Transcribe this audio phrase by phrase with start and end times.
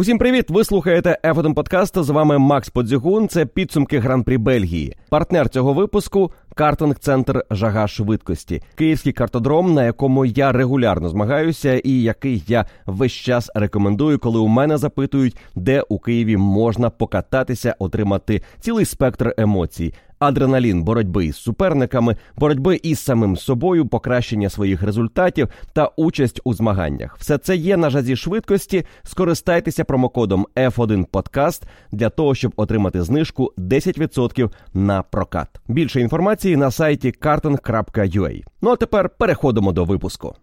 [0.00, 0.50] Усім привіт!
[0.50, 2.02] Ви слухаєте F1 подкаст.
[2.02, 3.28] З вами Макс Подзігун.
[3.28, 4.96] Це підсумки гран-прі Бельгії.
[5.08, 12.42] Партнер цього випуску картинг-центр Жага швидкості, київський картодром, на якому я регулярно змагаюся, і який
[12.46, 18.84] я весь час рекомендую, коли у мене запитують, де у Києві можна покататися, отримати цілий
[18.84, 26.40] спектр емоцій адреналін боротьби із суперниками, боротьби із самим собою, покращення своїх результатів та участь
[26.44, 27.16] у змаганнях.
[27.18, 28.84] Все це є на жазі швидкості.
[29.02, 31.62] Скористайтеся промокодом F1 Podcast
[31.92, 35.48] для того, щоб отримати знижку 10% на прокат.
[35.68, 38.42] Більше інформації на сайті karting.ua.
[38.62, 40.34] Ну а тепер переходимо до випуску.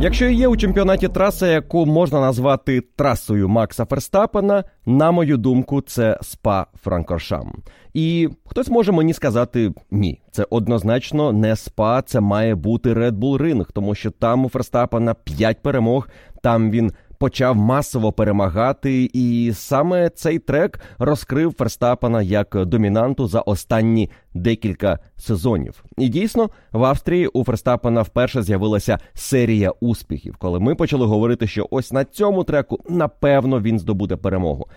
[0.00, 6.18] Якщо є у чемпіонаті траса, яку можна назвати трасою Макса Ферстапена, на мою думку, це
[6.22, 7.62] спа Франкоршам.
[7.94, 13.42] І хтось може мені сказати ні, це однозначно не спа, це має бути Red Bull
[13.42, 16.08] Ring, тому що там у Ферстапена 5 перемог,
[16.42, 24.10] там він почав масово перемагати, і саме цей трек розкрив Ферстапена як домінанту за останні
[24.34, 25.84] декілька сезонів.
[25.98, 31.68] І дійсно в Австрії у Ферстапена вперше з'явилася серія успіхів, коли ми почали говорити, що
[31.70, 34.68] ось на цьому треку напевно він здобуде перемогу.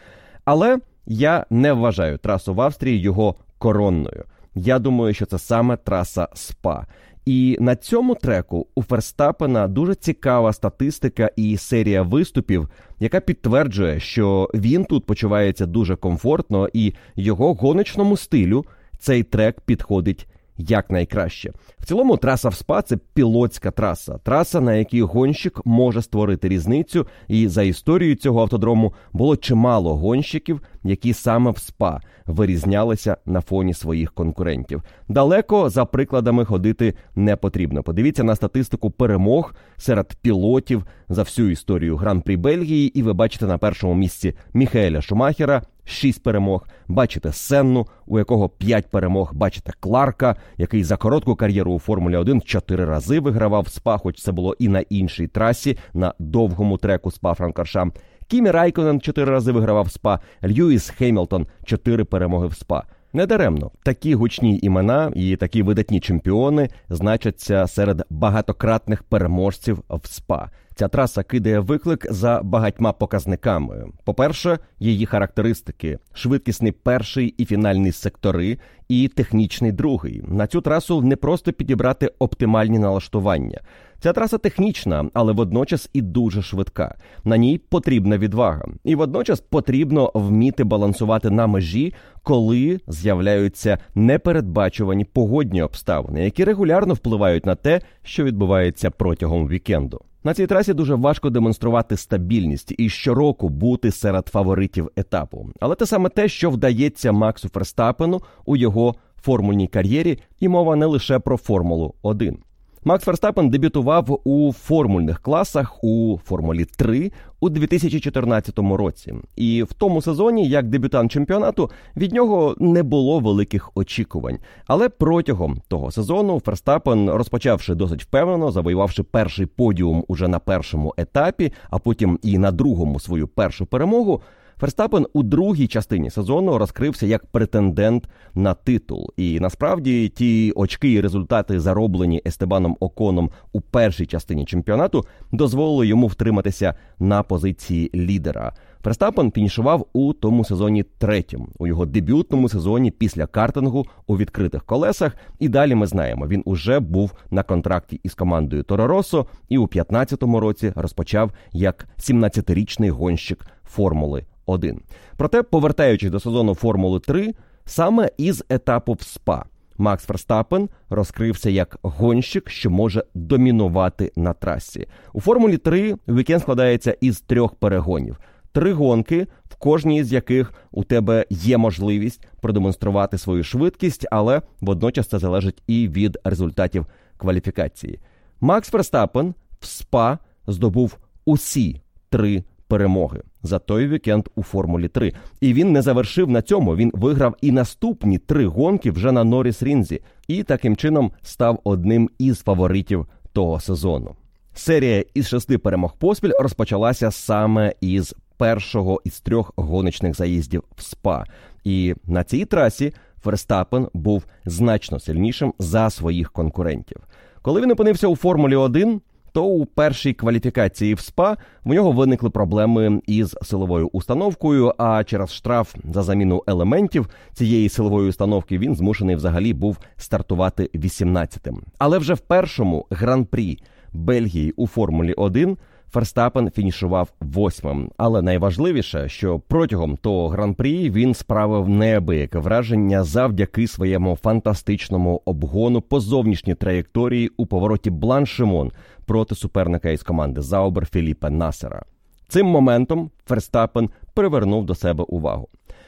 [0.45, 4.23] Але я не вважаю трасу в Австрії його коронною.
[4.55, 6.87] Я думаю, що це саме траса СПА.
[7.25, 12.69] І на цьому треку у Ферстапена дуже цікава статистика і серія виступів,
[12.99, 18.65] яка підтверджує, що він тут почувається дуже комфортно, і його гоночному стилю
[18.99, 21.51] цей трек підходить якнайкраще.
[21.79, 27.07] В цілому траса в СПА це пілотська траса, траса, на якій гонщик може створити різницю.
[27.27, 33.73] І за історією цього автодрому було чимало гонщиків, які саме в СПА вирізнялися на фоні
[33.73, 34.83] своїх конкурентів.
[35.09, 37.83] Далеко за прикладами ходити не потрібно.
[37.83, 43.57] Подивіться на статистику перемог серед пілотів за всю історію гран-прі Бельгії, і ви бачите на
[43.57, 45.61] першому місці Міхаеля Шумахера.
[45.91, 49.31] Шість перемог, бачите Сенну, у якого п'ять перемог.
[49.33, 54.31] Бачите Кларка, який за коротку кар'єру у Формулі 1 чотири рази вигравав СПА, хоч це
[54.31, 57.93] було і на іншій трасі, на довгому треку СПА Франкоршам.
[58.27, 62.83] Кімі Райконен чотири рази вигравав СПА, Льюіс Хеймлтон чотири перемоги в СПА.
[63.13, 70.49] Недаремно такі гучні імена і такі видатні чемпіони значаться серед багатократних переможців в СПА.
[70.81, 73.85] Ця траса кидає виклик за багатьма показниками.
[74.03, 78.57] По-перше, її характеристики: швидкісний перший і фінальний сектори,
[78.89, 80.23] і технічний другий.
[80.27, 83.61] На цю трасу не просто підібрати оптимальні налаштування.
[83.99, 86.95] Ця траса технічна, але водночас і дуже швидка.
[87.23, 91.93] На ній потрібна відвага, і водночас потрібно вміти балансувати на межі,
[92.23, 100.01] коли з'являються непередбачувані погодні обставини, які регулярно впливають на те, що відбувається протягом вікенду.
[100.23, 105.49] На цій трасі дуже важко демонструвати стабільність і щороку бути серед фаворитів етапу.
[105.59, 110.85] Але це саме те, що вдається Максу Ферстапену у його формульній кар'єрі, і мова не
[110.85, 112.37] лише про Формулу 1.
[112.83, 119.13] Макс Ферстапен дебютував у формульних класах у Формулі 3 у 2014 році.
[119.35, 124.37] І в тому сезоні, як дебютант чемпіонату, від нього не було великих очікувань.
[124.67, 131.53] Але протягом того сезону Ферстапен, розпочавши досить впевнено, завоювавши перший подіум уже на першому етапі,
[131.69, 134.21] а потім і на другому свою першу перемогу.
[134.61, 139.09] Ферстапен у другій частині сезону розкрився як претендент на титул.
[139.17, 146.07] І насправді ті очки і результати, зароблені Естебаном Оконом у першій частині чемпіонату, дозволили йому
[146.07, 148.53] втриматися на позиції лідера.
[148.83, 155.17] Ферстапен фінішував у тому сезоні третім, у його дебютному сезоні після картингу у відкритих колесах.
[155.39, 160.23] І далі ми знаємо, він уже був на контракті із командою Тороросо і у 2015
[160.23, 164.81] році розпочав як 17-річний гонщик Формули 1.
[165.17, 167.33] Проте, повертаючись до сезону Формули 3,
[167.65, 169.45] саме із етапу в СПА
[169.81, 174.87] Макс Ферстапен розкрився як гонщик, що може домінувати на трасі.
[175.13, 178.19] У Формулі 3 вікенд складається із трьох перегонів.
[178.51, 185.07] Три гонки, в кожній з яких у тебе є можливість продемонструвати свою швидкість, але водночас
[185.07, 186.85] це залежить і від результатів
[187.17, 187.99] кваліфікації.
[188.41, 195.13] Макс Ферстапен в СПА здобув усі три перемоги за той вікенд у Формулі 3.
[195.41, 196.75] І він не завершив на цьому.
[196.75, 202.09] Він виграв і наступні три гонки вже на Норріс Рінзі, і таким чином став одним
[202.17, 204.15] із фаворитів того сезону.
[204.53, 211.25] Серія із шести перемог поспіль розпочалася саме із першого із трьох гоночних заїздів в СПА.
[211.63, 212.93] І на цій трасі
[213.23, 216.97] Ферстапен був значно сильнішим за своїх конкурентів.
[217.41, 222.29] Коли він опинився у Формулі 1, то у першій кваліфікації в СПА в нього виникли
[222.29, 224.73] проблеми із силовою установкою.
[224.77, 231.61] А через штраф за заміну елементів цієї силової установки він змушений взагалі був стартувати 18-тим.
[231.77, 233.59] Але вже в першому гран-прі
[233.93, 235.57] Бельгії у Формулі 1
[235.91, 237.91] Ферстапен фінішував восьмим.
[237.97, 245.99] Але найважливіше, що протягом того гран-прі він справив неабияке враження завдяки своєму фантастичному обгону по
[245.99, 248.71] зовнішній траєкторії у повороті Бланшимон
[249.05, 251.83] проти суперника із команди Заубер Філіпа Насера.
[252.27, 255.47] Цим моментом Ферстапен привернув до себе увагу.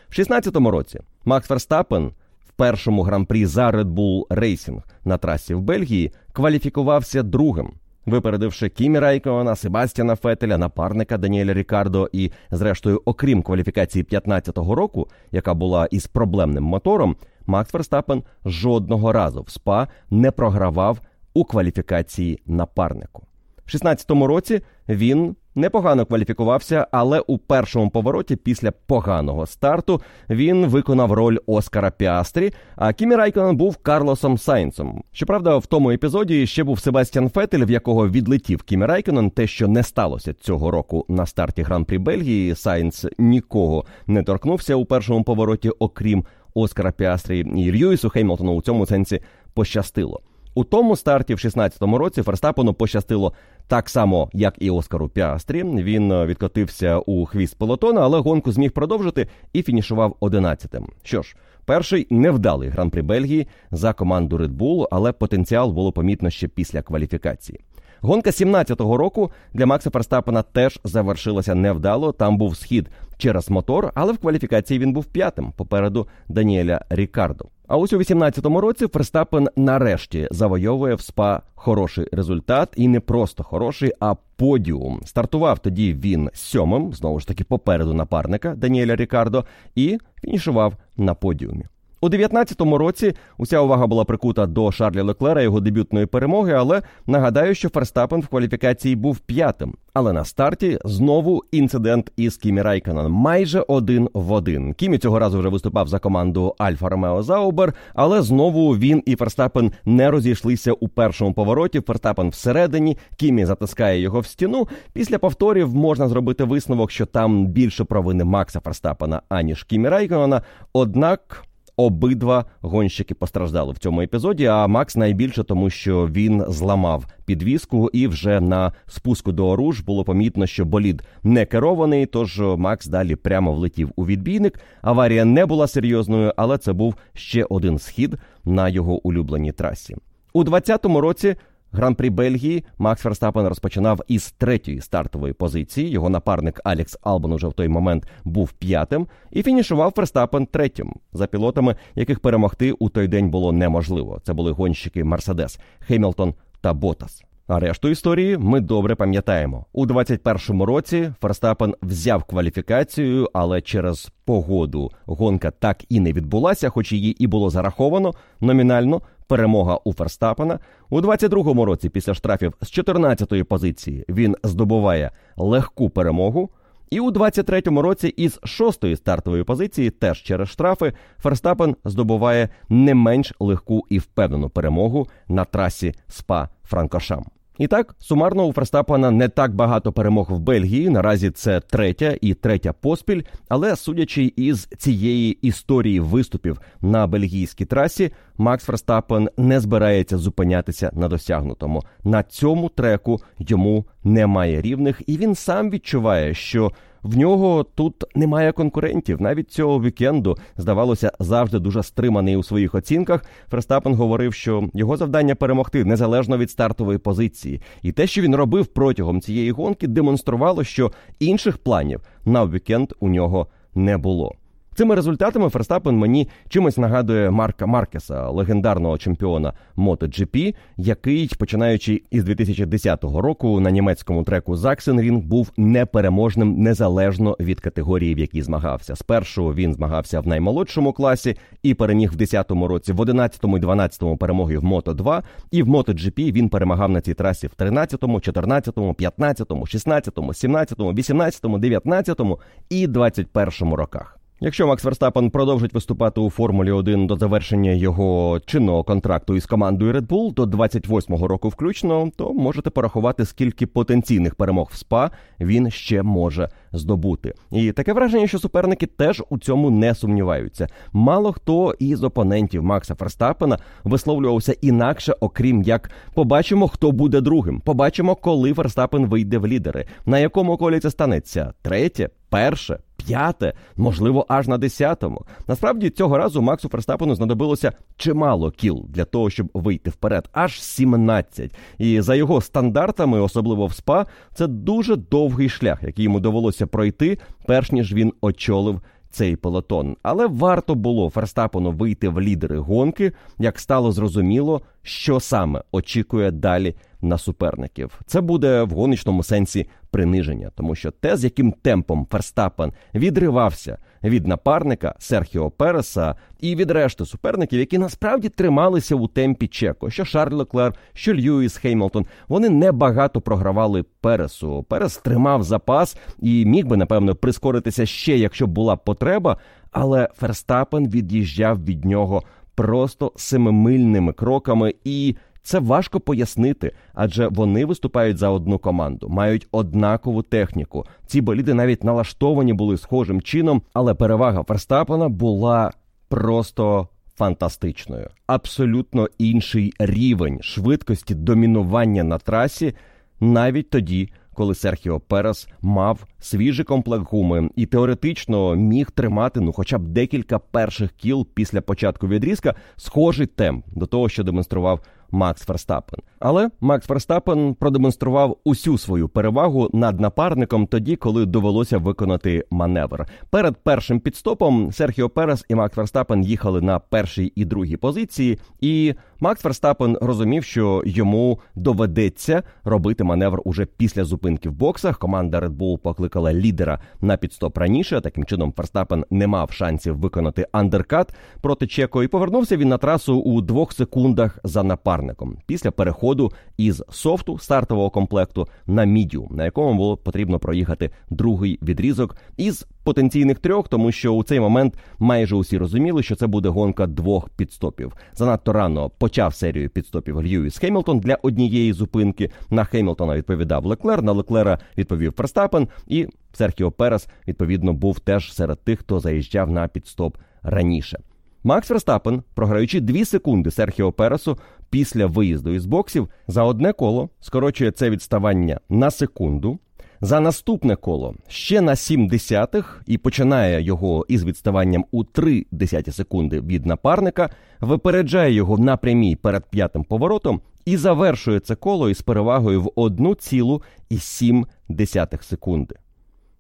[0.09, 2.11] В 16-му році Макс Ферстапен
[2.47, 7.73] в першому гран-прі за Red Bull Racing на трасі в Бельгії кваліфікувався другим
[8.05, 15.53] випередивши Кімі Райконена, Себастьяна Фетеля, напарника Даніеля Рікардо і, зрештою, окрім кваліфікації 15-го року, яка
[15.53, 17.15] була із проблемним мотором,
[17.45, 21.00] Макс Ферстапен жодного разу в СПА не програвав
[21.33, 23.23] у кваліфікації напарнику.
[23.65, 31.11] В 16-му році він непогано кваліфікувався, але у першому повороті після поганого старту він виконав
[31.11, 32.53] роль Оскара Піастрі.
[32.75, 35.03] А Кімі Райконен був Карлосом Сайнцем.
[35.11, 39.67] Щоправда, в тому епізоді ще був Себастьян Фетель, в якого відлетів Кімі Райконен, те, що
[39.67, 42.55] не сталося цього року на старті гран-прі Бельгії.
[42.55, 48.85] Сайнц нікого не торкнувся у першому повороті, окрім Оскара Піастрі і Льюісу Хеймлтону у цьому
[48.85, 49.21] сенсі
[49.53, 50.21] пощастило.
[50.55, 53.33] У тому старті в 16-му році Ферстапену пощастило
[53.67, 55.63] так само, як і Оскару Піастрі.
[55.63, 60.88] Він е, відкотився у хвіст полотона, але гонку зміг продовжити і фінішував 11-тим.
[61.03, 61.35] Що ж,
[61.65, 67.59] перший невдалий гран-при Бельгії за команду Red Bull, але потенціал було помітно ще після кваліфікації.
[68.03, 72.11] Гонка 17-го року для Макса Ферстапена теж завершилася невдало.
[72.11, 77.45] Там був схід через мотор, але в кваліфікації він був п'ятим попереду Даніеля Рікардо.
[77.67, 83.44] А ось у 18-му році Ферстапен нарешті завойовує в СПА хороший результат, і не просто
[83.44, 85.01] хороший, а подіум.
[85.05, 89.45] Стартував тоді він сьомим, знову ж таки, попереду напарника Даніеля Рікардо,
[89.75, 91.65] і фінішував на подіумі.
[92.03, 97.55] У 19-му році уся увага була прикута до Шарля Леклера його дебютної перемоги, але нагадаю,
[97.55, 99.73] що Ферстапен в кваліфікації був п'ятим.
[99.94, 104.73] Але на старті знову інцидент із Кімі Райконен майже один в один.
[104.73, 109.71] Кімі цього разу вже виступав за команду Альфа Ромео Заубер, але знову він і Ферстапен
[109.85, 111.81] не розійшлися у першому повороті.
[111.81, 114.67] Ферстапен всередині, Кімі затискає його в стіну.
[114.94, 120.41] Після повторів можна зробити висновок, що там більше провини Макса Ферстапена аніж Кімі Райканена.
[120.73, 121.44] Однак.
[121.77, 124.45] Обидва гонщики постраждали в цьому епізоді.
[124.45, 130.03] А Макс найбільше тому, що він зламав підвіску, і вже на спуску до оруж було
[130.03, 132.05] помітно, що болід не керований.
[132.05, 134.59] Тож Макс далі прямо влетів у відбійник.
[134.81, 138.15] Аварія не була серйозною, але це був ще один схід
[138.45, 139.95] на його улюбленій трасі.
[140.33, 141.35] У 2020 році
[141.73, 145.89] Гран-при Бельгії Макс Ферстапен розпочинав із третьої стартової позиції.
[145.89, 151.27] Його напарник Алекс Албан уже в той момент був п'ятим, і фінішував Ферстапен третім, за
[151.27, 154.19] пілотами, яких перемогти у той день було неможливо.
[154.24, 157.24] Це були гонщики Мерседес, Хемілтон та Ботас.
[157.47, 159.65] А решту історії ми добре пам'ятаємо.
[159.73, 166.91] У 21-му році Ферстапен взяв кваліфікацію, але через погоду гонка так і не відбулася, хоч
[166.91, 169.01] її і було зараховано номінально.
[169.27, 170.59] Перемога у Ферстапена
[170.89, 176.50] у 22-му році після штрафів з 14-ї позиції він здобуває легку перемогу.
[176.93, 183.33] І у 23-му році із шостої стартової позиції, теж через штрафи, Ферстапен здобуває не менш
[183.39, 187.25] легку і впевнену перемогу на трасі СПА Франкошам.
[187.57, 190.89] І так, сумарно у Ферстапана не так багато перемог в Бельгії.
[190.89, 193.22] Наразі це третя і третя поспіль.
[193.50, 201.07] Але судячи із цієї історії виступів на бельгійській трасі, Макс Ферстапен не збирається зупинятися на
[201.07, 201.83] досягнутому.
[202.03, 206.72] На цьому треку йому немає рівних, і він сам відчуває, що
[207.03, 209.22] в нього тут немає конкурентів.
[209.22, 213.25] Навіть цього вікенду здавалося завжди дуже стриманий у своїх оцінках.
[213.51, 218.67] Ферстапен говорив, що його завдання перемогти незалежно від стартової позиції, і те, що він робив
[218.67, 224.36] протягом цієї гонки, демонструвало, що інших планів на вікенд у нього не було.
[224.75, 233.03] Цими результатами Ферстапен мені чимось нагадує Марка Маркеса, легендарного чемпіона MotoGP, який, починаючи із 2010
[233.03, 238.96] року на німецькому треку Заксенрінг, був непереможним незалежно від категорії, в якій змагався.
[238.96, 244.18] Спершу він змагався в наймолодшому класі і переміг в 10-му році, в 11-му і 12-му
[244.18, 248.94] перемоги в Мото 2 і в MotoGP він перемагав на цій трасі в 13-му, 14-му,
[248.94, 252.39] 15-му, 16-му, 17-му, 18-му, 19-му
[252.70, 254.23] і 21-му роках.
[254.45, 259.93] Якщо Макс Верстапен продовжить виступати у Формулі 1 до завершення його чинного контракту із командою
[259.93, 265.71] Red Bull до 28-го року включно, то можете порахувати, скільки потенційних перемог в СПА він
[265.71, 267.33] ще може здобути.
[267.51, 270.67] І таке враження, що суперники теж у цьому не сумніваються.
[270.93, 277.59] Мало хто із опонентів Макса Ферстапена висловлювався інакше, окрім як побачимо, хто буде другим.
[277.59, 279.85] Побачимо, коли Ферстапен вийде в лідери.
[280.05, 281.53] На якому колі це станеться?
[281.62, 285.25] Третє, перше п'яте, можливо, аж на десятому.
[285.47, 291.55] Насправді цього разу Максу Ферстапену знадобилося чимало кіл для того, щоб вийти вперед, аж 17.
[291.77, 297.17] І за його стандартами, особливо в СПА, це дуже довгий шлях, який йому довелося пройти,
[297.47, 298.81] перш ніж він очолив.
[299.11, 305.63] Цей пелотон, але варто було Ферстапену вийти в лідери гонки, як стало зрозуміло, що саме
[305.71, 308.01] очікує далі на суперників.
[308.05, 314.27] Це буде в гоночному сенсі приниження, тому що те, з яким темпом Ферстапен відривався від
[314.27, 320.33] напарника Серхіо Переса і від решти суперників, які насправді трималися у темпі Чеко, що Шарль
[320.33, 324.63] Леклер, що Льюіс Хеймлтон, вони небагато програвали Пересу.
[324.63, 329.38] Перес тримав запас і міг би напевно прискоритися ще, якщо була потреба,
[329.72, 332.24] але Ферстапен від'їжджав від нього
[332.55, 335.15] просто семимильними кроками і.
[335.43, 340.85] Це важко пояснити, адже вони виступають за одну команду, мають однакову техніку.
[341.07, 345.71] Ці боліди навіть налаштовані були схожим чином, але перевага Ферстапена була
[346.09, 348.09] просто фантастичною.
[348.27, 352.73] Абсолютно інший рівень швидкості домінування на трасі
[353.19, 354.09] навіть тоді.
[354.35, 360.39] Коли Серхіо Перес мав свіжий комплект гуми і теоретично міг тримати ну, хоча б декілька
[360.39, 364.79] перших кіл після початку відрізка, схожий темп до того, що демонстрував
[365.13, 366.00] Макс Ферстапен.
[366.20, 373.05] Але Макс Ферстапен продемонстрував усю свою перевагу над напарником тоді, коли довелося виконати маневр.
[373.29, 378.93] Перед першим пітстопом Серхіо Перес і Макс Ферстапен їхали на першій і другій позиції, і
[379.24, 385.00] Макс Ферстапен розумів, що йому доведеться робити маневр уже після зупинки в боксах.
[385.00, 388.01] Команда Red Bull покликала лідера на підстоп раніше.
[388.01, 393.20] Таким чином, Ферстапен не мав шансів виконати андеркат проти Чеко, і повернувся він на трасу
[393.20, 399.74] у двох секундах за напарником після переходу із софту стартового комплекту на мідіум, на якому
[399.74, 405.57] було потрібно проїхати другий відрізок із потенційних трьох, тому що у цей момент майже усі
[405.57, 407.93] розуміли, що це буде гонка двох пітстопів.
[408.13, 412.29] Занадто рано почав серію пітстопів Льюіс Хеймлтон для однієї зупинки.
[412.49, 418.63] На Хеймлтона відповідав Леклер, на Леклера відповів Ферстапен, і Серхіо Перес відповідно був теж серед
[418.63, 420.99] тих, хто заїжджав на пітстоп раніше.
[421.43, 424.37] Макс Верстапен, програючи 2 секунди Серхіо Пересу
[424.69, 429.59] після виїзду із боксів, за одне коло скорочує це відставання на секунду.
[430.03, 435.91] За наступне коло ще на 7 десятих і починає його із відставанням у 3 десяті
[435.91, 437.29] секунди від напарника,
[437.62, 445.24] випереджає його на прямій перед п'ятим поворотом і завершує це коло із перевагою в 1,7
[445.24, 445.75] секунди.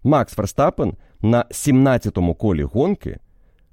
[0.03, 3.19] Макс Ферстапен на 17-му колі гонки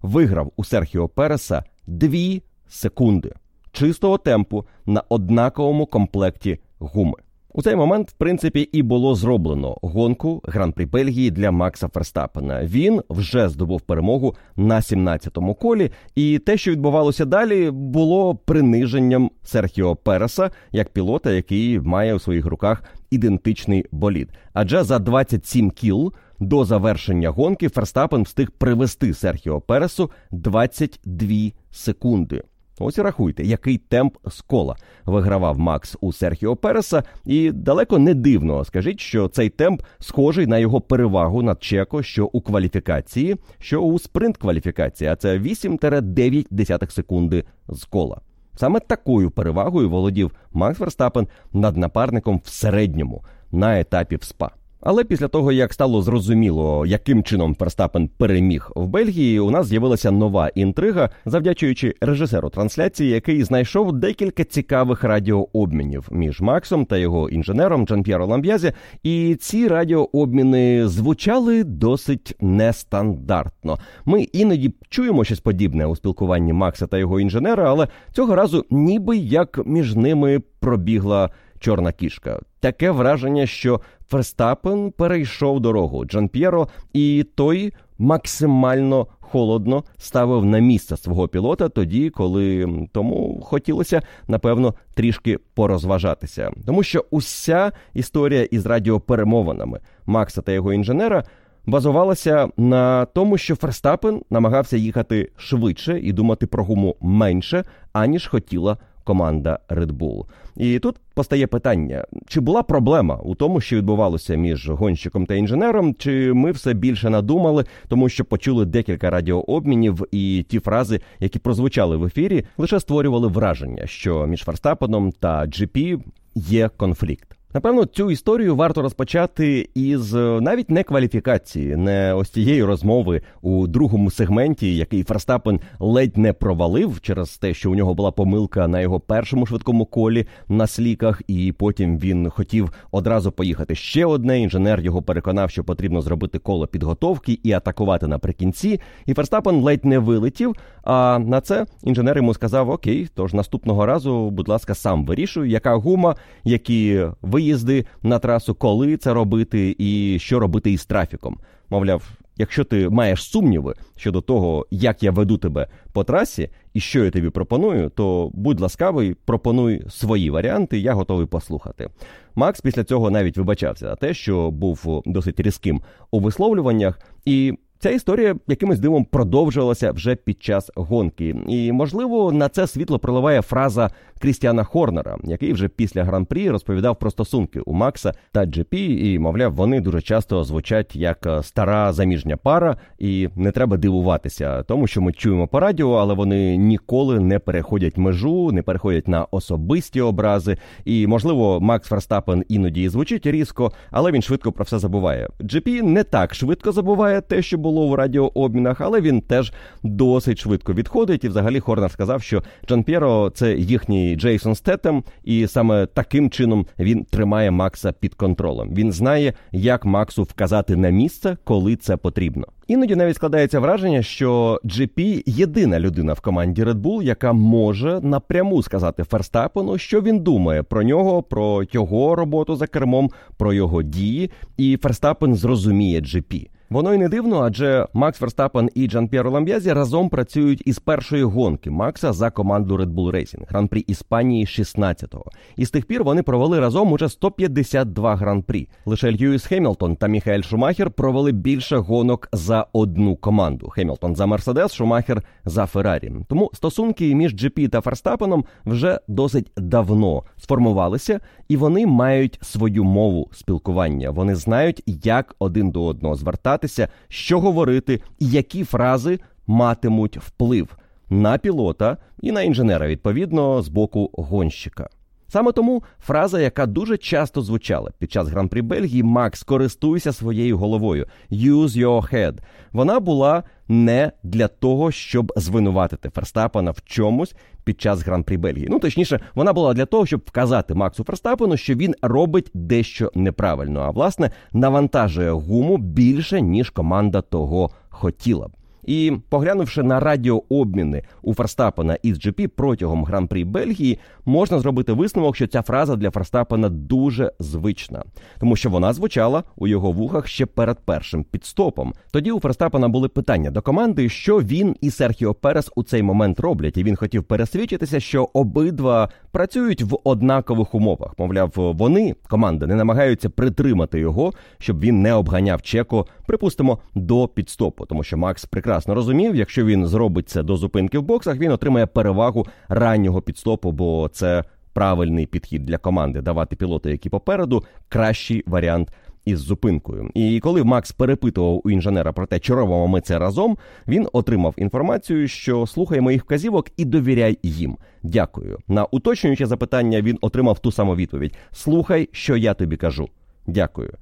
[0.03, 3.33] виграв у Серхіо Переса 2 секунди
[3.73, 7.17] чистого темпу на однаковому комплекті гуми.
[7.53, 12.65] У цей момент, в принципі, і було зроблено гонку гран-при Бельгії для Макса Ферстапена.
[12.65, 19.97] Він вже здобув перемогу на 17-му колі, і те, що відбувалося далі, було приниженням Серхіо
[19.97, 24.29] Переса як пілота, який має у своїх руках ідентичний болід.
[24.53, 31.29] Адже за 27 кіл до завершення гонки Ферстапен встиг привести Серхіо Пересу 22
[31.71, 32.43] секунди.
[32.83, 38.65] Ось рахуйте, який темп з кола вигравав Макс у Серхіо Переса, і далеко не дивно
[38.65, 43.99] скажіть, що цей темп схожий на його перевагу над Чеко, що у кваліфікації, що у
[43.99, 48.21] спринт кваліфікації, а це 8-9 секунди з кола.
[48.57, 54.51] Саме такою перевагою володів Макс Верстапен над напарником в середньому на етапі в СПА.
[54.83, 60.11] Але після того, як стало зрозуміло, яким чином Ферстапен переміг в Бельгії, у нас з'явилася
[60.11, 67.87] нова інтрига, завдячуючи режисеру трансляції, який знайшов декілька цікавих радіообмінів між Максом та його інженером
[67.87, 68.73] Джан П'єро Ламб'язі.
[69.03, 73.79] І ці радіообміни звучали досить нестандартно.
[74.05, 79.17] Ми іноді чуємо щось подібне у спілкуванні Макса та його інженера, але цього разу ніби
[79.17, 81.31] як між ними пробігла
[81.61, 82.41] чорна кішка.
[82.61, 90.97] Таке враження, що Ферстапен перейшов дорогу Джан П'єро, і той максимально холодно ставив на місце
[90.97, 99.81] свого пілота тоді, коли тому хотілося напевно трішки порозважатися, тому що уся історія із радіоперемовинами
[100.07, 101.25] Макса та його інженера.
[101.67, 108.77] Базувалася на тому, що Ферстапен намагався їхати швидше і думати про гуму менше, аніж хотіла
[109.05, 110.25] команда Red Bull.
[110.57, 115.95] І тут постає питання: чи була проблема у тому, що відбувалося між гонщиком та інженером,
[115.95, 121.97] чи ми все більше надумали, тому що почули декілька радіообмінів, і ті фрази, які прозвучали
[121.97, 126.01] в ефірі, лише створювали враження, що між Ферстапеном та GP
[126.35, 127.40] є конфлікт.
[127.55, 133.67] Напевно, цю історію варто розпочати із е, навіть не кваліфікації, не ось цієї розмови у
[133.67, 138.81] другому сегменті, який Ферстапен ледь не провалив через те, що у нього була помилка на
[138.81, 144.41] його першому швидкому колі на сліках, і потім він хотів одразу поїхати ще одне.
[144.41, 148.81] Інженер його переконав, що потрібно зробити коло підготовки і атакувати наприкінці.
[149.07, 150.55] І Ферстапен ледь не вилетів.
[150.85, 155.75] А на це інженер йому сказав: Окей, тож наступного разу, будь ласка, сам вирішуй, яка
[155.75, 157.07] гума, які
[157.41, 161.39] виїзди на трасу, коли це робити, і що робити із трафіком.
[161.71, 162.03] Мовляв,
[162.37, 167.11] якщо ти маєш сумніви щодо того, як я веду тебе по трасі і що я
[167.11, 171.89] тобі пропоную, то будь ласкавий, пропонуй свої варіанти, я готовий послухати.
[172.35, 177.91] Макс після цього навіть вибачався за те, що був досить різким у висловлюваннях, і Ця
[177.91, 183.91] історія якимось дивом продовжувалася вже під час гонки, і можливо на це світло проливає фраза
[184.21, 189.55] Крістіана Хорнера, який вже після гран-прі розповідав про стосунки у Макса та GP, і мовляв,
[189.55, 195.01] вони дуже часто звучать як е, стара заміжня пара, і не треба дивуватися, тому що
[195.01, 200.57] ми чуємо по радіо, але вони ніколи не переходять межу, не переходять на особисті образи.
[200.85, 205.29] І можливо, Макс Ферстапен іноді звучить різко, але він швидко про все забуває.
[205.41, 209.53] GP не так швидко забуває те, що було в радіообмінах, але він теж
[209.83, 211.25] досить швидко відходить.
[211.25, 214.17] І взагалі Хорнер сказав, що Джан П'єро– це їхній.
[214.17, 218.75] Джейсон Стетем, і саме таким чином він тримає Макса під контролем.
[218.75, 222.47] Він знає, як Максу вказати на місце, коли це потрібно.
[222.69, 228.63] Іноді навіть складається враження, що GP– єдина людина в команді Red Bull, яка може напряму
[228.63, 234.31] сказати Ферстапену, що він думає про нього, про його роботу за кермом, про його дії,
[234.57, 236.49] і Ферстапен зрозуміє GP.
[236.71, 241.23] Воно й не дивно, адже Макс Ферстапен і Джан П'єро Ламб'язі разом працюють із першої
[241.23, 245.25] гонки Макса за команду Red Bull Racing, гран-прі Іспанії 16-го.
[245.57, 248.69] І з тих пір вони провели разом уже 152 гран-прі.
[248.87, 253.69] Лише Льюіс Хемілтон та Міхаель Шумахер провели більше гонок за одну команду.
[253.69, 256.13] Хемілтон за Мерседес, Шумахер за Феррарі.
[256.29, 263.29] Тому стосунки між GP та Ферстапеном вже досить давно сформувалися, і вони мають свою мову
[263.33, 264.11] спілкування.
[264.11, 266.15] Вони знають, як один до одного
[266.61, 270.77] звертатися, що говорити і які фрази матимуть вплив
[271.11, 274.89] на пілота і на інженера, відповідно, з боку гонщика.
[275.33, 281.07] Саме тому фраза, яка дуже часто звучала під час гран-прі Бельгії, Макс, користуйся своєю головою.
[281.31, 282.39] Use your head.
[282.73, 288.67] Вона була не для того, щоб звинуватити Ферстапена в чомусь під час гран-прі Бельгії.
[288.71, 293.81] Ну точніше, вона була для того, щоб вказати Максу Ферстапену, що він робить дещо неправильно,
[293.81, 298.51] а власне навантажує гуму більше ніж команда того хотіла б.
[298.85, 305.47] І поглянувши на радіообміни у Ферстапена із GP протягом гран-прі Бельгії, можна зробити висновок, що
[305.47, 308.03] ця фраза для Ферстапена дуже звична,
[308.41, 311.95] тому що вона звучала у його вухах ще перед першим підстопом.
[312.11, 316.41] Тоді у Ферстапена були питання до команди, що він і Серхіо Перес у цей момент
[316.41, 321.19] роблять, і він хотів пересвідчитися, що обидва працюють в однакових умовах.
[321.19, 327.87] Мовляв, вони команда не намагаються притримати його, щоб він не обганяв Чеко, припустимо, до підстопу,
[327.87, 331.51] тому що Макс прекрасно прекрасно розумів, якщо він зробить це до зупинки в боксах, він
[331.53, 338.45] отримає перевагу раннього підстопу, бо це правильний підхід для команди давати пілоту, які попереду, кращий
[338.47, 338.93] варіант.
[339.25, 343.59] Із зупинкою, і коли Макс перепитував у інженера про те, чи робимо ми це разом,
[343.89, 347.77] він отримав інформацію, що слухай моїх вказівок і довіряй їм.
[348.03, 348.59] Дякую.
[348.69, 353.09] На уточнююче запитання він отримав ту саму відповідь: Слухай, що я тобі кажу.
[353.47, 353.93] Дякую.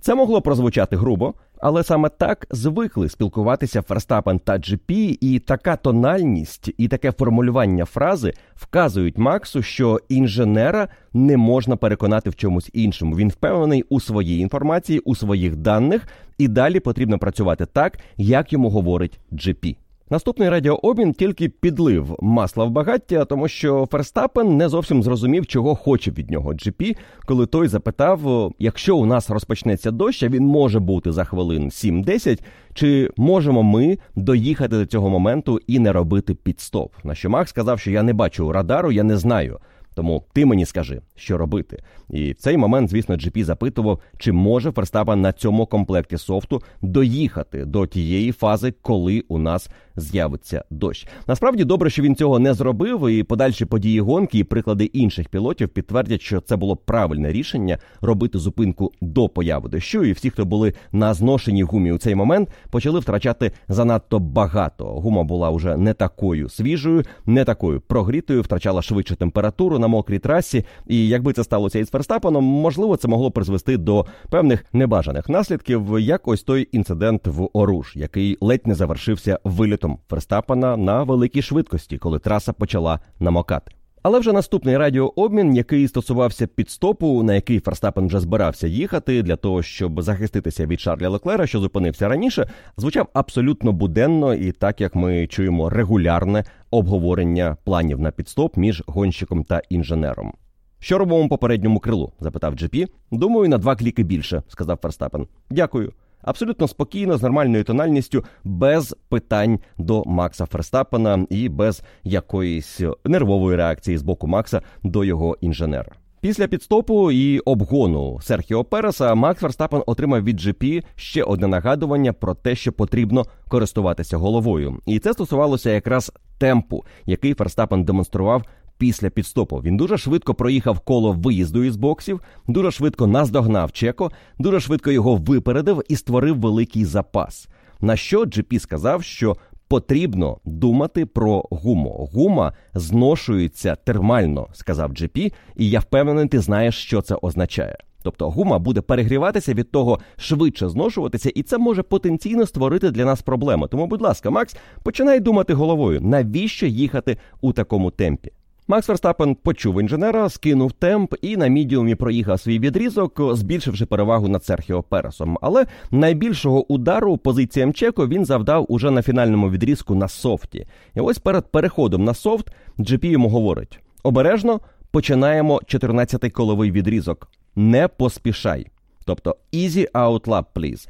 [0.00, 6.70] Це могло прозвучати грубо, але саме так звикли спілкуватися Ферстапен та GP, і така тональність
[6.78, 13.16] і таке формулювання фрази вказують Максу, що інженера не можна переконати в чомусь іншому.
[13.16, 18.70] Він впевнений у своїй інформації, у своїх даних, і далі потрібно працювати так, як йому
[18.70, 19.76] говорить GP.
[20.10, 26.10] Наступний радіообмін тільки підлив масла в багаття, тому що Ферстапен не зовсім зрозумів, чого хоче
[26.10, 31.12] від нього GP, коли той запитав: якщо у нас розпочнеться дощ, а він може бути
[31.12, 32.40] за хвилин 7-10,
[32.74, 36.92] чи можемо ми доїхати до цього моменту і не робити підстоп?
[37.04, 39.58] На що Макс сказав, що я не бачу радару, я не знаю.
[39.98, 41.82] Тому ти мені скажи, що робити.
[42.10, 47.64] І в цей момент, звісно, GP запитував, чи може Ферстапен на цьому комплекті софту доїхати
[47.64, 51.08] до тієї фази, коли у нас з'явиться дощ.
[51.26, 55.68] Насправді добре, що він цього не зробив, і подальші події гонки і приклади інших пілотів
[55.68, 60.04] підтвердять, що це було правильне рішення робити зупинку до появи дощу.
[60.04, 64.84] І всі, хто були на зношеній гумі у цей момент, почали втрачати занадто багато.
[64.84, 70.64] Гума була вже не такою свіжою, не такою прогрітою, втрачала швидше температуру мокрій трасі.
[70.86, 76.28] І якби це сталося із Ферстапеном, можливо, це могло призвести до певних небажаних наслідків, як
[76.28, 82.18] ось той інцидент в Оруж, який ледь не завершився вилітом Ферстапена на великій швидкості, коли
[82.18, 83.72] траса почала намокати.
[84.02, 89.62] Але вже наступний радіообмін, який стосувався підстопу, на який Ферстапен вже збирався їхати для того,
[89.62, 95.26] щоб захиститися від Шарля Леклера, що зупинився раніше, звучав абсолютно буденно і так як ми
[95.26, 100.32] чуємо регулярне обговорення планів на підстоп між гонщиком та інженером.
[100.78, 102.12] Що робимо попередньому крилу?
[102.20, 102.86] запитав Джепі.
[103.10, 105.26] Думаю, на два кліки більше, сказав Ферстапен.
[105.50, 105.92] Дякую.
[106.28, 113.98] Абсолютно спокійно, з нормальною тональністю, без питань до Макса Ферстапена і без якоїсь нервової реакції
[113.98, 115.92] з боку Макса до його інженера.
[116.20, 122.34] Після підстопу і обгону Серхіо Переса Макс Ферстапен отримав від GP ще одне нагадування про
[122.34, 128.42] те, що потрібно користуватися головою, і це стосувалося якраз темпу, який Ферстапен демонстрував
[128.78, 129.56] після підстопу.
[129.56, 135.16] Він дуже швидко проїхав коло виїзду із боксів, дуже швидко наздогнав Чеко, дуже швидко його
[135.16, 137.48] випередив і створив великий запас.
[137.80, 139.36] На що GP сказав, що
[139.68, 142.08] потрібно думати про гуму.
[142.12, 147.76] Гума зношується термально, сказав GP, і я впевнений, ти знаєш, що це означає.
[148.02, 153.22] Тобто гума буде перегріватися від того швидше зношуватися, і це може потенційно створити для нас
[153.22, 153.68] проблеми.
[153.68, 158.32] Тому, будь ласка, Макс, починай думати головою, навіщо їхати у такому темпі.
[158.70, 164.44] Макс Верстапен почув інженера, скинув темп і на мідіумі проїхав свій відрізок, збільшивши перевагу над
[164.44, 165.38] Серхіо Пересом.
[165.40, 170.66] Але найбільшого удару позиціям Чеко він завдав уже на фінальному відрізку на софті.
[170.94, 172.46] І ось перед переходом на софт
[172.78, 177.28] GP йому говорить: обережно починаємо 14-й коловий відрізок.
[177.56, 178.66] Не поспішай.
[179.04, 180.88] Тобто easy out lap, please.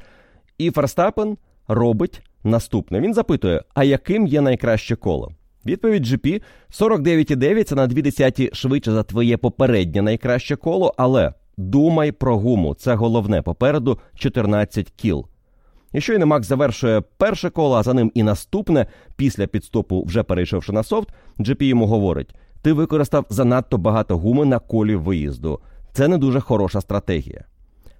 [0.57, 1.37] І Ферстапен
[1.67, 2.99] робить наступне.
[2.99, 5.31] Він запитує: а яким є найкраще коло?
[5.65, 6.41] Відповідь GP
[6.71, 12.73] 49,9 це на 2 десяті швидше за твоє попереднє найкраще коло, але думай про гуму.
[12.73, 15.25] Це головне попереду 14 кіл.
[15.93, 20.71] І щойно Макс завершує перше коло, а за ним і наступне, після підстопу, вже перейшовши
[20.71, 25.59] на софт, GP йому говорить: ти використав занадто багато гуми на колі виїзду.
[25.93, 27.45] Це не дуже хороша стратегія.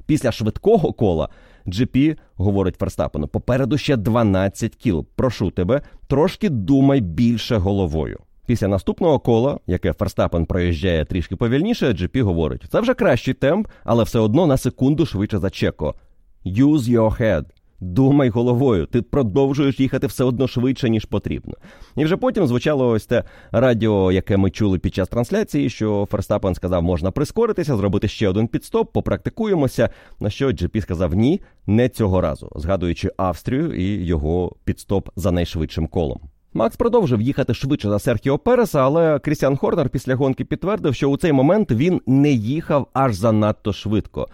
[0.06, 1.30] Після швидкого кола
[1.68, 5.06] GP говорить Ферстапену, попереду ще 12 кіл.
[5.16, 8.20] Прошу тебе, трошки думай більше головою.
[8.46, 14.04] Після наступного кола, яке Ферстапен проїжджає трішки повільніше, GP говорить: це вже кращий темп, але
[14.04, 15.96] все одно на секунду швидше за Чеко.
[16.46, 17.46] Use your head.
[17.82, 21.54] Думай головою, ти продовжуєш їхати все одно швидше, ніж потрібно.
[21.96, 26.56] І вже потім звучало ось те радіо, яке ми чули під час трансляції, що Ферстапен
[26.56, 29.90] сказав, можна прискоритися, зробити ще один пітстоп, попрактикуємося.
[30.20, 35.88] На що GP сказав ні, не цього разу, згадуючи Австрію і його пітстоп за найшвидшим
[35.88, 36.20] колом.
[36.54, 41.18] Макс продовжив їхати швидше за Серхіо Переса, але Крістіан Хорнер після гонки підтвердив, що у
[41.18, 44.28] цей момент він не їхав аж занадто швидко.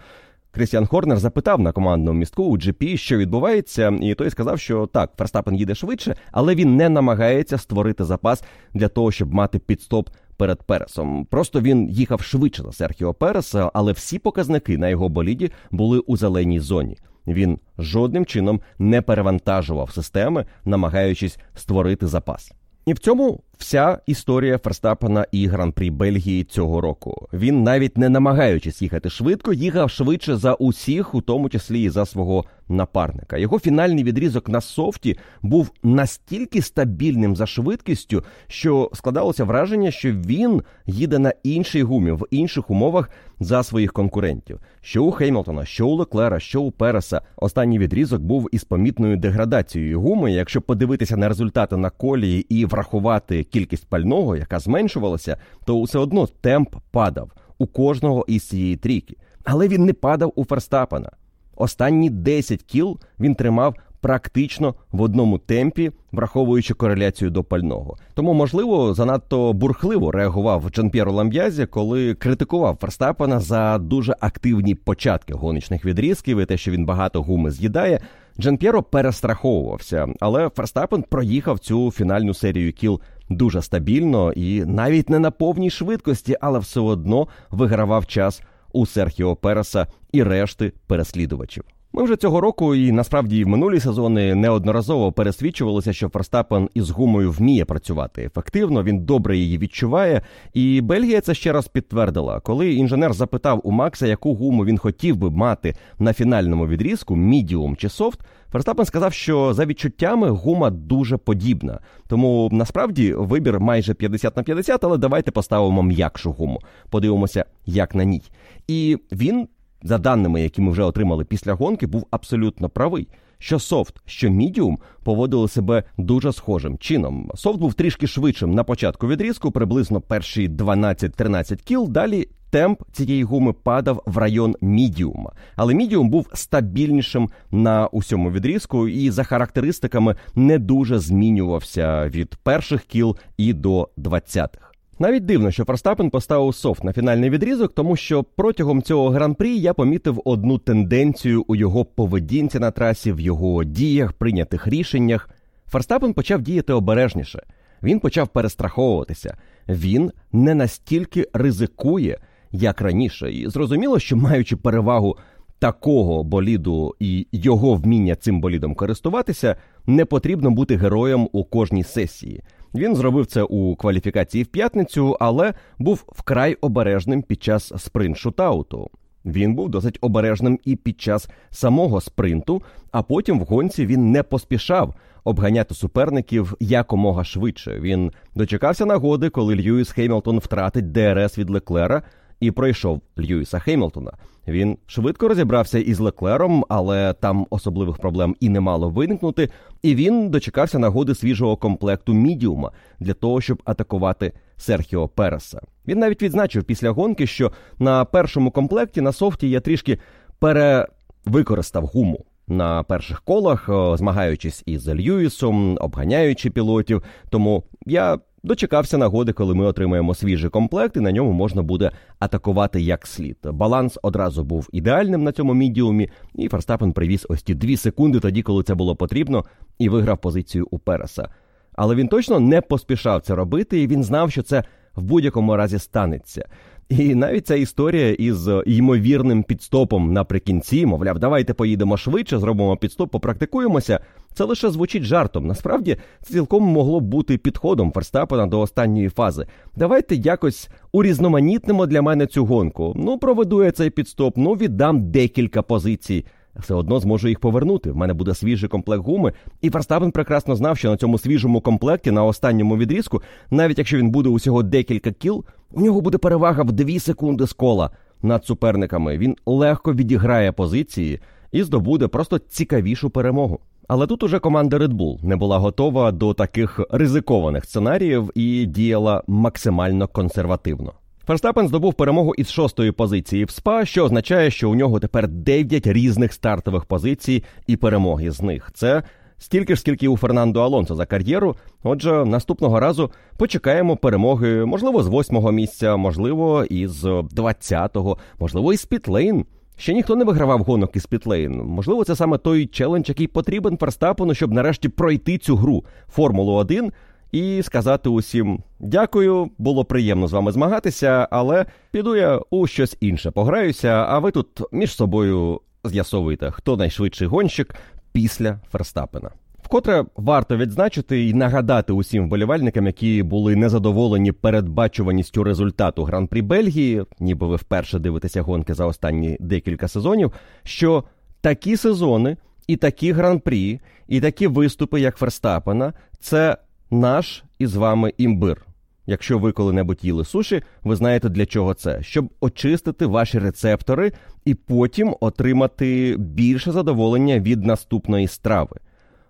[0.56, 5.12] Крістіан Хорнер запитав на командному містку у GP, що відбувається, і той сказав, що так,
[5.18, 10.62] Ферстапен їде швидше, але він не намагається створити запас для того, щоб мати підстоп перед
[10.62, 11.24] Пересом.
[11.24, 16.16] Просто він їхав швидше за Серхіо Переса, але всі показники на його боліді були у
[16.16, 16.98] зеленій зоні.
[17.26, 22.52] Він жодним чином не перевантажував системи, намагаючись створити запас.
[22.86, 27.28] І в цьому вся історія Ферстапена і гран-прі Бельгії цього року.
[27.32, 32.06] Він навіть не намагаючись їхати швидко, їхав швидше за усіх, у тому числі і за
[32.06, 33.36] свого напарника.
[33.36, 40.62] Його фінальний відрізок на софті був настільки стабільним за швидкістю, що складалося враження, що він
[40.86, 44.60] їде на іншій гумі в інших умовах за своїх конкурентів.
[44.80, 47.20] Що у Хеймлтона, що у Леклера, що у Переса.
[47.36, 50.32] Останній відрізок був із помітною деградацією гуми.
[50.32, 56.26] Якщо подивитися на результати на колії і врахувати кількість пального, яка зменшувалася, то все одно
[56.26, 59.16] темп падав у кожного із цієї трійки.
[59.44, 61.10] Але він не падав у Ферстапена.
[61.56, 67.96] Останні 10 кіл він тримав практично в одному темпі, враховуючи кореляцію до пального.
[68.14, 75.34] Тому, можливо, занадто бурхливо реагував Джан П'єро Ламб'язі, коли критикував Ферстапена за дуже активні початки
[75.34, 78.00] гоночних відрізків і те, що він багато гуми з'їдає.
[78.40, 85.18] Джан П'єро перестраховувався, але Ферстапен проїхав цю фінальну серію кіл дуже стабільно і навіть не
[85.18, 91.64] на повній швидкості, але все одно вигравав час у Серхіо Переса і решти переслідувачів.
[91.96, 97.30] Ми вже цього року і насправді в минулі сезони неодноразово пересвідчувалися, що Ферстапен із гумою
[97.30, 98.82] вміє працювати ефективно.
[98.82, 100.22] Він добре її відчуває.
[100.54, 105.16] І Бельгія це ще раз підтвердила, коли інженер запитав у Макса, яку гуму він хотів
[105.16, 108.20] би мати на фінальному відрізку, мідіум чи софт.
[108.52, 111.80] Ферстапен сказав, що за відчуттями гума дуже подібна.
[112.08, 116.60] Тому насправді вибір майже 50 на 50, але давайте поставимо м'якшу гуму.
[116.90, 118.22] Подивимося, як на ній.
[118.68, 119.48] І він
[119.82, 123.08] за даними, які ми вже отримали після гонки, був абсолютно правий.
[123.38, 127.30] Що софт, що мідіум поводили себе дуже схожим чином.
[127.34, 131.88] Софт був трішки швидшим на початку відрізку, приблизно перші 12-13 кіл.
[131.88, 135.32] Далі темп цієї гуми падав в район мідіума.
[135.56, 142.84] Але мідіум був стабільнішим на усьому відрізку і за характеристиками не дуже змінювався від перших
[142.84, 144.75] кіл і до 20-х.
[144.98, 149.74] Навіть дивно, що Ферстапен поставив софт на фінальний відрізок, тому що протягом цього гран-прі я
[149.74, 155.30] помітив одну тенденцію у його поведінці на трасі, в його діях, прийнятих рішеннях.
[155.66, 157.42] Ферстапен почав діяти обережніше.
[157.82, 159.36] Він почав перестраховуватися.
[159.68, 162.18] Він не настільки ризикує,
[162.52, 165.16] як раніше, і зрозуміло, що маючи перевагу
[165.58, 169.56] такого боліду і його вміння цим болідом користуватися,
[169.86, 172.42] не потрібно бути героєм у кожній сесії.
[172.76, 178.88] Він зробив це у кваліфікації в п'ятницю, але був вкрай обережним під час спринт-шутауту.
[179.24, 182.62] Він був досить обережним і під час самого спринту,
[182.92, 187.80] а потім в гонці він не поспішав обганяти суперників якомога швидше.
[187.80, 192.02] Він дочекався нагоди, коли Льюіс Хеймлтон втратить ДРС від Леклера
[192.40, 194.12] і пройшов Льюіса Хеймлтона.
[194.48, 199.50] Він швидко розібрався із Леклером, але там особливих проблем і не мало виникнути.
[199.82, 205.60] І він дочекався нагоди свіжого комплекту мідіума для того, щоб атакувати Серхіо Переса.
[205.88, 209.98] Він навіть відзначив після гонки, що на першому комплекті на софті я трішки
[210.38, 212.24] перевикористав гуму.
[212.48, 220.14] На перших колах, змагаючись із Льюісом, обганяючи пілотів, тому я Дочекався нагоди, коли ми отримаємо
[220.14, 223.36] свіжий комплект, і на ньому можна буде атакувати як слід.
[223.44, 228.42] Баланс одразу був ідеальним на цьому мідіумі, і Ферстапен привіз ось ті дві секунди тоді,
[228.42, 229.44] коли це було потрібно,
[229.78, 231.28] і виграв позицію у Переса.
[231.72, 234.64] Але він точно не поспішав це робити, і він знав, що це
[234.96, 236.48] в будь-якому разі станеться.
[236.88, 244.00] І навіть ця історія із ймовірним підстопом наприкінці, мовляв, давайте поїдемо швидше, зробимо підстоп, попрактикуємося.
[244.34, 245.46] Це лише звучить жартом.
[245.46, 249.46] Насправді це цілком могло бути підходом Ферстапена до останньої фази.
[249.76, 252.92] Давайте якось урізноманітнимо для мене цю гонку.
[252.96, 256.24] Ну, проведу я цей підстоп, ну віддам декілька позицій
[256.58, 257.90] все одно зможу їх повернути.
[257.90, 259.32] В мене буде свіжий комплект гуми.
[259.60, 264.10] І Ферстапен прекрасно знав, що на цьому свіжому комплекті на останньому відрізку, навіть якщо він
[264.10, 267.90] буде усього декілька кіл, у нього буде перевага в 2 секунди з кола
[268.22, 269.18] над суперниками.
[269.18, 271.20] Він легко відіграє позиції
[271.52, 273.60] і здобуде просто цікавішу перемогу.
[273.88, 279.22] Але тут уже команда Red Bull не була готова до таких ризикованих сценаріїв і діяла
[279.26, 280.92] максимально консервативно.
[281.26, 285.86] Ферстапен здобув перемогу із шостої позиції в СПА, що означає, що у нього тепер дев'ять
[285.86, 288.70] різних стартових позицій і перемоги з них.
[288.74, 289.02] Це
[289.38, 291.56] стільки ж, скільки у Фернандо Алонсо за кар'єру.
[291.82, 299.44] Отже, наступного разу почекаємо перемоги, можливо, з восьмого місця, можливо, із двадцятого, можливо, із Пітлейн.
[299.76, 301.52] Ще ніхто не вигравав гонок із Пітлейн.
[301.52, 306.92] Можливо, це саме той челендж, який потрібен Ферстапену, щоб нарешті пройти цю гру Формулу 1
[307.36, 313.30] і сказати усім дякую, було приємно з вами змагатися, але піду я у щось інше
[313.30, 317.74] пограюся, а ви тут між собою з'ясовуєте, хто найшвидший гонщик
[318.12, 319.30] після Ферстапена.
[319.62, 327.46] Вкотре варто відзначити і нагадати усім вболівальникам, які були незадоволені передбачуваністю результату гран-прі Бельгії, ніби
[327.46, 330.32] ви вперше дивитеся гонки за останні декілька сезонів.
[330.62, 331.04] Що
[331.40, 336.56] такі сезони і такі гран-прі, і такі виступи, як Ферстапена, це
[336.90, 338.66] наш із вами імбир.
[339.06, 344.12] Якщо ви коли-небудь їли суші, ви знаєте для чого це, щоб очистити ваші рецептори
[344.44, 348.76] і потім отримати більше задоволення від наступної страви.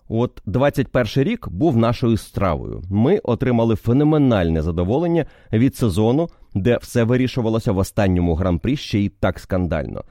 [0.09, 2.83] От 21 рік був нашою стравою.
[2.91, 9.39] Ми отримали феноменальне задоволення від сезону, де все вирішувалося в останньому гран-прі ще й так
[9.39, 10.05] скандально.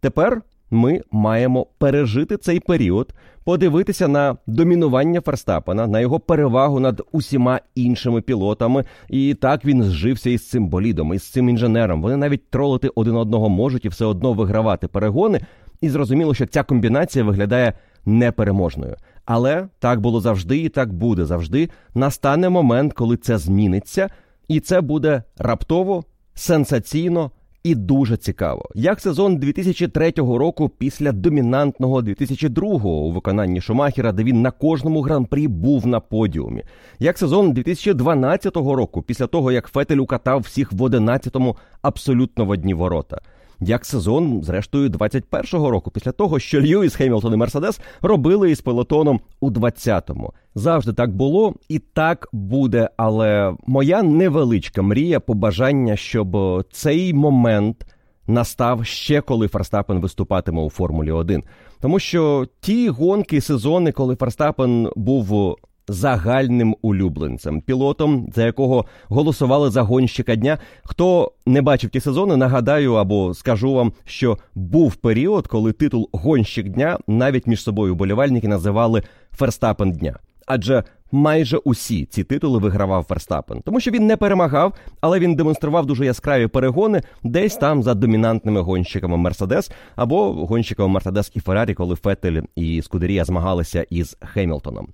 [0.00, 7.60] Тепер ми маємо пережити цей період, подивитися на домінування Ферстапена, на його перевагу над усіма
[7.74, 8.84] іншими пілотами.
[9.08, 12.02] І так він зжився із цим болідом, із цим інженером.
[12.02, 15.40] Вони навіть тролити один одного можуть і все одно вигравати перегони.
[15.80, 17.72] І зрозуміло, що ця комбінація виглядає
[18.06, 18.96] непереможною.
[19.24, 21.68] Але так було завжди, і так буде завжди.
[21.94, 24.08] Настане момент, коли це зміниться,
[24.48, 26.04] і це буде раптово,
[26.34, 27.30] сенсаційно
[27.64, 28.68] і дуже цікаво.
[28.74, 35.48] Як сезон 2003 року після домінантного 2002 у виконанні Шумахера, де він на кожному гран-прі
[35.48, 36.64] був на подіумі.
[36.98, 42.74] Як сезон 2012 року, після того як Фетель укатав всіх в 11-му абсолютно в одні
[42.74, 43.20] ворота
[43.60, 49.20] як сезон, зрештою, 21-го року, після того, що Льюіс, Хемілтон і Мерседес робили із пелотоном
[49.40, 50.32] у 20-му.
[50.54, 52.90] Завжди так було і так буде.
[52.96, 56.36] Але моя невеличка мрія, побажання, щоб
[56.72, 57.86] цей момент
[58.26, 61.42] настав ще коли Ферстапен виступатиме у Формулі 1.
[61.80, 65.56] Тому що ті гонки, сезони, коли Ферстапен був
[65.88, 70.58] загальним улюбленцем, пілотом, за якого голосували за гонщика дня.
[70.84, 76.68] Хто не бачив ті сезони, нагадаю або скажу вам, що був період, коли титул гонщик
[76.68, 80.16] дня навіть між собою болівальники називали Ферстапен дня.
[80.46, 85.86] Адже майже усі ці титули вигравав Ферстапен, тому що він не перемагав, але він демонстрував
[85.86, 91.96] дуже яскраві перегони десь там за домінантними гонщиками Мерседес або гонщиками Мерседес і Феррарі, коли
[91.96, 94.88] Феттель і Скудерія змагалися із Хемілтоном.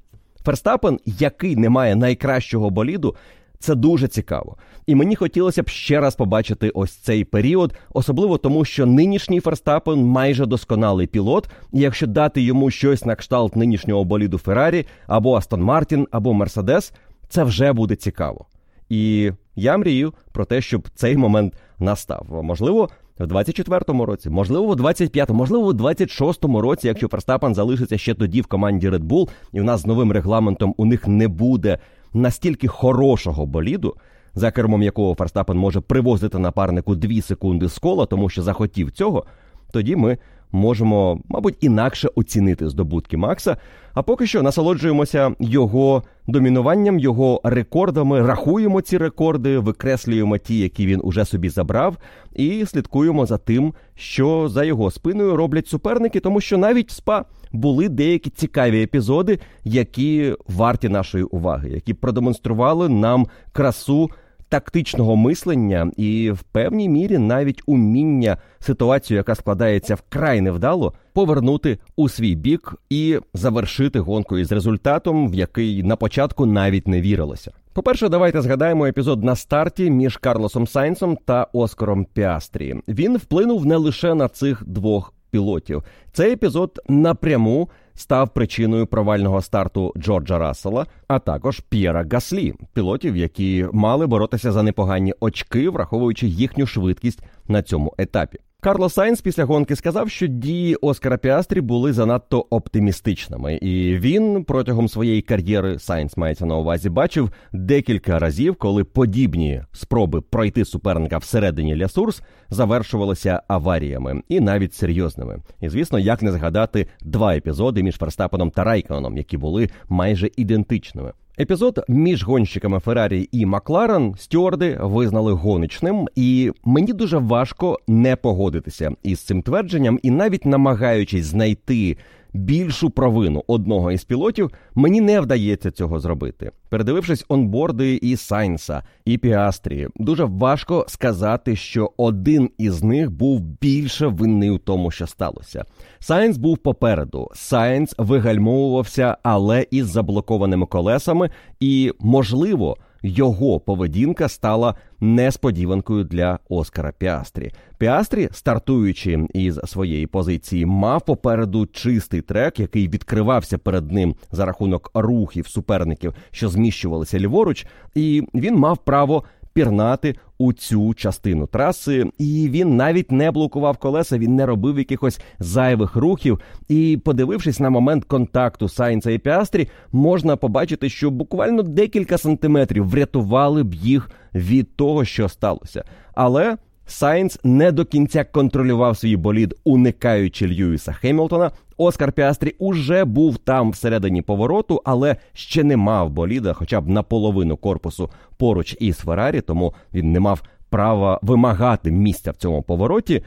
[0.45, 3.17] Ферстапен, який не має найкращого боліду,
[3.59, 4.57] це дуже цікаво.
[4.87, 10.05] І мені хотілося б ще раз побачити ось цей період, особливо тому, що нинішній Ферстапен
[10.05, 15.63] майже досконалий пілот, і якщо дати йому щось на кшталт нинішнього боліду Феррарі, або Астон
[15.63, 16.93] Мартін, або Мерседес,
[17.29, 18.47] це вже буде цікаво.
[18.89, 22.27] І я мрію про те, щоб цей момент настав.
[22.43, 28.15] Можливо, в 24-му році, можливо, в 25-му, можливо, в 26-му році, якщо Ферстапен залишиться ще
[28.15, 31.79] тоді в команді Red Bull, і в нас з новим регламентом у них не буде
[32.15, 33.97] настільки хорошого боліду,
[34.35, 39.25] за кермом якого Ферстапен може привозити напарнику 2 секунди з кола, тому що захотів цього,
[39.73, 40.19] тоді ми
[40.55, 43.57] можемо, мабуть, інакше оцінити здобутки Макса.
[43.95, 51.01] А поки що насолоджуємося його домінуванням, його рекордами, рахуємо ці рекорди, викреслюємо ті, які він
[51.05, 51.97] уже собі забрав,
[52.35, 57.89] і слідкуємо за тим, що за його спиною роблять суперники, тому що навіть СПА були
[57.89, 64.11] деякі цікаві епізоди, які варті нашої уваги, які продемонстрували нам красу
[64.55, 72.09] тактичного мислення і в певній мірі навіть уміння ситуацію, яка складається вкрай невдало, повернути у
[72.09, 77.53] свій бік і завершити гонку із результатом, в який на початку навіть не вірилося.
[77.73, 82.75] По-перше, давайте згадаємо епізод на старті між Карлосом Сайнсом та Оскаром Піастрі.
[82.89, 85.83] Він вплинув не лише на цих двох пілотів.
[86.13, 93.67] Цей епізод напряму став причиною провального старту Джорджа Рассела, а також П'єра Гаслі, пілотів, які
[93.73, 98.39] мали боротися за непогані очки, враховуючи їхню швидкість на цьому етапі.
[98.65, 104.89] Карлос Сайнс після гонки сказав, що дії Оскара Піастрі були занадто оптимістичними, і він протягом
[104.89, 111.77] своєї кар'єри Сайнс мається на увазі бачив декілька разів, коли подібні спроби пройти суперника всередині
[111.77, 115.39] Ля Сурс завершувалися аваріями і навіть серйозними.
[115.61, 121.13] І звісно, як не згадати два епізоди між Ферстапеном та Райконом, які були майже ідентичними.
[121.41, 128.93] Епізод між гонщиками Феррарі і Макларен стюарди визнали гоночним, і мені дуже важко не погодитися
[129.03, 131.97] із цим твердженням, і навіть намагаючись знайти
[132.35, 136.51] більшу провину одного із пілотів, мені не вдається цього зробити.
[136.69, 144.07] Передивившись онборди і Сайнса, і Піастрі, дуже важко сказати, що один із них був більше
[144.07, 145.65] винний у тому, що сталося.
[145.99, 147.29] Сайнс був попереду.
[147.35, 157.53] Сайнс вигальмовувався, але із заблокованими колесами, і можливо його поведінка стала несподіванкою для Оскара Піастрі.
[157.79, 164.91] Піастрі, стартуючи із своєї позиції, мав попереду чистий трек, який відкривався перед ним за рахунок
[164.95, 172.49] рухів суперників, що зміщувалися ліворуч, і він мав право пірнати у цю частину траси, і
[172.51, 176.41] він навіть не блокував колеса, він не робив якихось зайвих рухів.
[176.69, 183.63] І, подивившись на момент контакту Сайнца і Піастрі, можна побачити, що буквально декілька сантиметрів врятували
[183.63, 185.85] б їх від того, що сталося.
[186.15, 186.57] Але
[186.87, 191.51] Сайнц не до кінця контролював свій болід, уникаючи Льюіса Хемілтона.
[191.77, 197.57] Оскар Піастрі уже був там всередині повороту, але ще не мав боліда, хоча б наполовину
[197.57, 203.23] корпусу поруч із Феррарі, тому він не мав права вимагати місця в цьому повороті.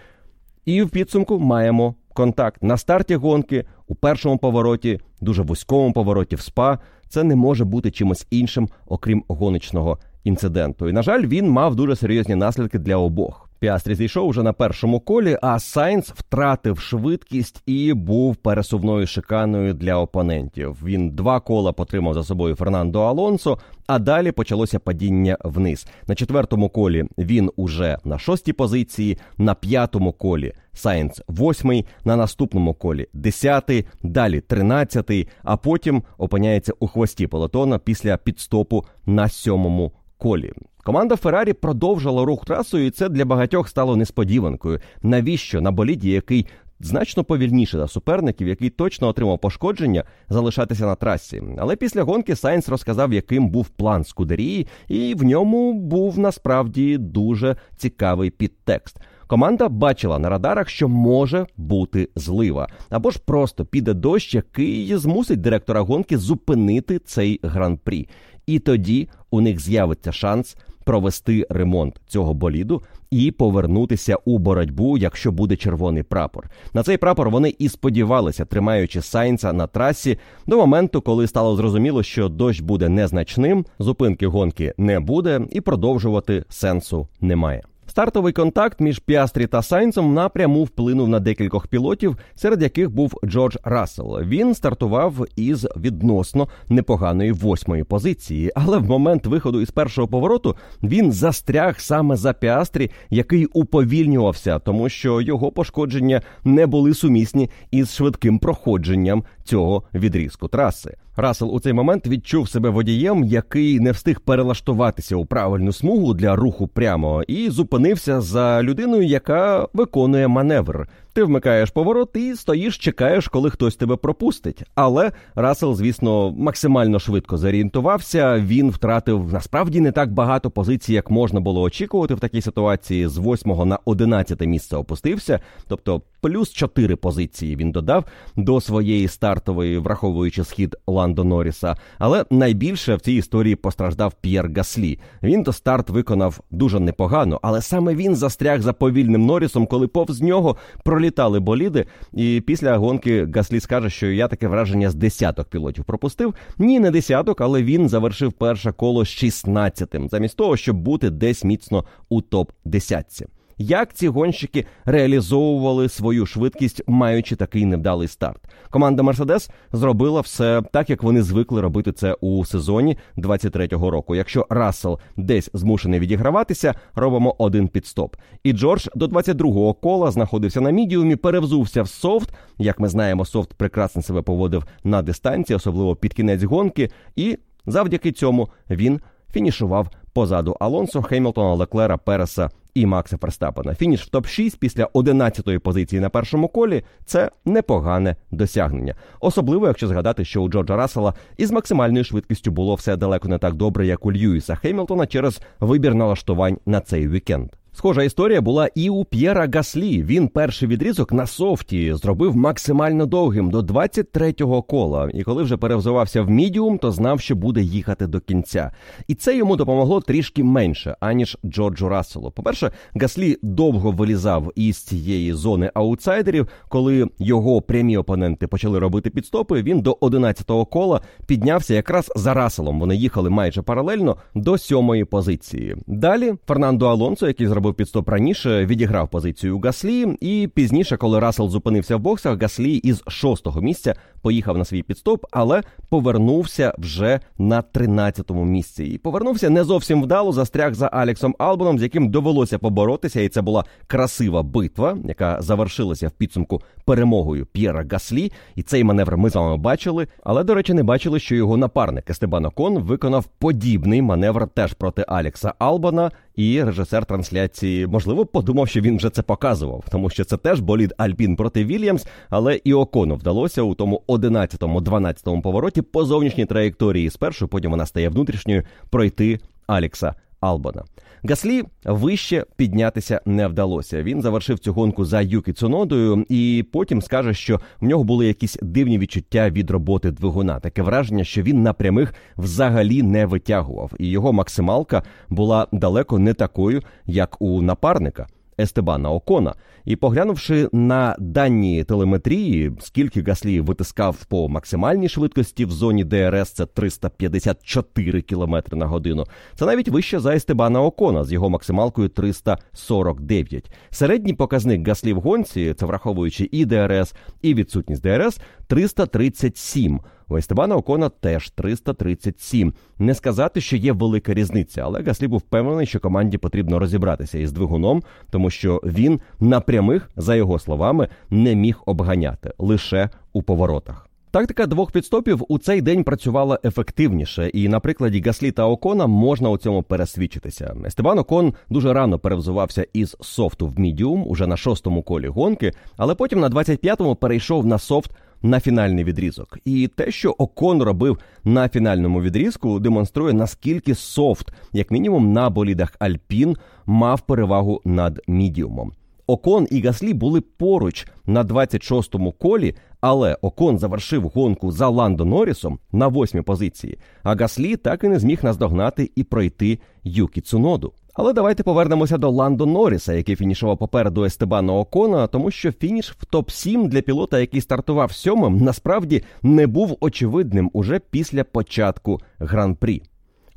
[0.65, 6.41] І в підсумку маємо контакт на старті гонки у першому повороті, дуже вузькому повороті в
[6.41, 6.79] СПА.
[7.09, 10.89] Це не може бути чимось іншим, окрім гоночного інциденту.
[10.89, 13.46] І на жаль, він мав дуже серйозні наслідки для обох.
[13.59, 19.95] Піастрі зійшов уже на першому колі, а Сайнц втратив швидкість і був пересувною шиканою для
[19.95, 20.77] опонентів.
[20.83, 25.87] Він два кола потримав за собою Фернандо Алонсо, а далі почалося падіння вниз.
[26.07, 32.73] На четвертому колі він уже на шостій позиції, на п'ятому колі Сайнц восьмий, на наступному
[32.73, 40.53] колі десятий, далі тринадцятий, а потім опиняється у хвості полотона після підстопу на сьомому колі.
[40.83, 44.79] Команда Феррарі продовжила рух трасою, і це для багатьох стало несподіванкою.
[45.01, 46.47] Навіщо на боліді, який
[46.79, 51.43] значно повільніше за суперників, який точно отримав пошкодження, залишатися на трасі.
[51.57, 57.55] Але після гонки Сайнс розказав, яким був план Скудерії, і в ньому був насправді дуже
[57.75, 58.97] цікавий підтекст.
[59.27, 65.41] Команда бачила на радарах, що може бути злива, або ж просто піде дощ, який змусить
[65.41, 68.07] директора гонки зупинити цей гран-прі.
[68.45, 75.31] І тоді у них з'явиться шанс провести ремонт цього боліду і повернутися у боротьбу, якщо
[75.31, 76.49] буде червоний прапор.
[76.73, 80.17] На цей прапор вони і сподівалися, тримаючи Сайнца на трасі
[80.47, 86.43] до моменту, коли стало зрозуміло, що дощ буде незначним, зупинки гонки не буде, і продовжувати
[86.49, 87.63] сенсу немає.
[87.97, 93.55] Стартовий контакт між Піастрі та Сайнцем напряму вплинув на декількох пілотів, серед яких був Джордж
[93.63, 94.19] Рассел.
[94.21, 101.11] Він стартував із відносно непоганої восьмої позиції, але в момент виходу із першого повороту він
[101.11, 108.39] застряг саме за Піастрі, який уповільнювався, тому що його пошкодження не були сумісні із швидким
[108.39, 110.97] проходженням цього відрізку траси.
[111.19, 116.35] Расел у цей момент відчув себе водієм, який не встиг перелаштуватися у правильну смугу для
[116.35, 120.87] руху прямо, і зупинився за людиною, яка виконує маневр.
[121.17, 124.63] Ти вмикаєш поворот і стоїш, чекаєш, коли хтось тебе пропустить.
[124.75, 128.37] Але Расел, звісно, максимально швидко зорієнтувався.
[128.39, 133.07] Він втратив насправді не так багато позицій, як можна було очікувати в такій ситуації.
[133.07, 138.05] З 8 на 11 місце опустився, тобто плюс 4 позиції він додав
[138.35, 140.75] до своєї стартової, враховуючи схід
[141.07, 141.75] Ландо Норріса.
[141.99, 144.99] Але найбільше в цій історії постраждав П'єр Гаслі.
[145.23, 150.21] Він то старт виконав дуже непогано, але саме він застряг за повільним Норрісом, коли повз
[150.21, 155.47] нього пролітав літали боліди, і після гонки Гаслі скаже, що я таке враження з десяток
[155.47, 156.33] пілотів пропустив.
[156.57, 161.43] Ні, не десяток, але він завершив перше коло з 16-тим, замість того, щоб бути десь
[161.43, 163.27] міцно у топ 10
[163.57, 168.41] як ці гонщики реалізовували свою швидкість, маючи такий невдалий старт.
[168.69, 174.15] Команда Мерседес зробила все так, як вони звикли робити це у сезоні 23-го року.
[174.15, 178.15] Якщо Рассел десь змушений відіграватися, робимо один підстоп.
[178.43, 182.33] І Джордж до 22-го кола знаходився на мідіумі, перевзувся в софт.
[182.57, 188.11] Як ми знаємо, софт прекрасно себе поводив на дистанції, особливо під кінець гонки, і завдяки
[188.11, 189.01] цьому він
[189.33, 193.75] фінішував позаду Алонсо, Хемілтона, Леклера, Переса і Макса Ферстапена.
[193.75, 198.95] Фініш в топ-6 після 11-ї позиції на першому колі це непогане досягнення.
[199.19, 203.53] Особливо, якщо згадати, що у Джорджа Рассела із максимальною швидкістю було все далеко не так
[203.53, 207.49] добре, як у Льюіса Хемілтона через вибір налаштувань на цей вікенд.
[207.77, 210.03] Схожа історія була і у П'єра Гаслі.
[210.03, 215.09] Він перший відрізок на софті зробив максимально довгим до 23-го кола.
[215.13, 218.71] І коли вже перевзувався в мідіум, то знав, що буде їхати до кінця.
[219.07, 222.31] І це йому допомогло трішки менше, аніж Джорджу Расселу.
[222.31, 226.47] По-перше, Гаслі довго вилізав із цієї зони аутсайдерів.
[226.69, 232.79] Коли його прямі опоненти почали робити підстопи, він до 11-го кола піднявся якраз за Расселом.
[232.79, 235.75] Вони їхали майже паралельно до сьомої позиції.
[235.87, 241.49] Далі Фернандо Алонсо, який зробив зробив підстоп раніше, відіграв позицію Гаслі, і пізніше, коли Рассел
[241.49, 247.61] зупинився в боксах, Гаслі із шостого місця поїхав на свій підстоп, але повернувся вже на
[247.61, 248.85] 13-му місці.
[248.85, 253.41] І повернувся не зовсім вдало, застряг за Алексом Албоном, з яким довелося поборотися, і це
[253.41, 258.31] була красива битва, яка завершилася в підсумку перемогою П'єра Гаслі.
[258.55, 260.07] І цей маневр ми з вами бачили.
[260.23, 265.05] Але, до речі, не бачили, що його напарник Естебан Окон виконав подібний маневр теж проти
[265.07, 266.11] Алекса Албона.
[266.37, 270.93] І режисер трансляції, можливо, подумав, що він вже це показував, тому що це теж болід
[270.97, 277.47] Альпін проти Вільямс, але і Окону вдалося у тому 11-12 повороті по зовнішній траєкторії спершу,
[277.47, 280.83] потім вона стає внутрішньою пройти Алекса Албона.
[281.29, 284.03] Гаслі вище піднятися не вдалося.
[284.03, 288.57] Він завершив цю гонку за Юкі Цунодою, і потім скаже, що в нього були якісь
[288.61, 290.59] дивні відчуття від роботи двигуна.
[290.59, 296.33] Таке враження, що він на прямих взагалі не витягував, і його максималка була далеко не
[296.33, 298.27] такою, як у напарника.
[298.59, 299.55] Естебана Окона.
[299.85, 306.65] І поглянувши на дані телеметрії, скільки Гаслі витискав по максимальній швидкості в зоні ДРС, це
[306.65, 309.25] 354 км на годину.
[309.55, 313.71] Це навіть вище за Естебана Окона з його максималкою 349.
[313.89, 319.99] Середній показник Гаслі в гонці, це враховуючи і ДРС, і відсутність ДРС, 337.
[320.29, 322.73] У Естебана Окона теж 337.
[322.99, 327.51] Не сказати, що є велика різниця, але Гаслі був впевнений, що команді потрібно розібратися із
[327.51, 334.07] двигуном, тому що він на прямих, за його словами, не міг обганяти лише у поворотах.
[334.31, 339.49] Тактика двох підстопів у цей день працювала ефективніше, і на прикладі Гаслі та Окона можна
[339.49, 340.75] у цьому пересвідчитися.
[340.85, 346.15] Естебан Окон дуже рано перевзувався із софту в мідіум уже на шостому колі гонки, але
[346.15, 348.11] потім на 25-му перейшов на софт
[348.41, 349.57] на фінальний відрізок.
[349.65, 355.95] І те, що Окон робив на фінальному відрізку, демонструє наскільки софт, як мінімум на болідах
[355.99, 358.91] Альпін, мав перевагу над мідіумом.
[359.27, 365.79] Окон і Гаслі були поруч на 26-му колі, але Окон завершив гонку за Ландо Норрісом
[365.91, 370.93] на восьмій позиції, а Гаслі так і не зміг наздогнати і пройти Юкі Цуноду.
[371.17, 376.35] Але давайте повернемося до Ландо Норріса, який фінішував попереду Естебана Окона, тому що фініш в
[376.35, 383.01] топ-7 для пілота, який стартував сьомим, насправді не був очевидним уже після початку гран-прі.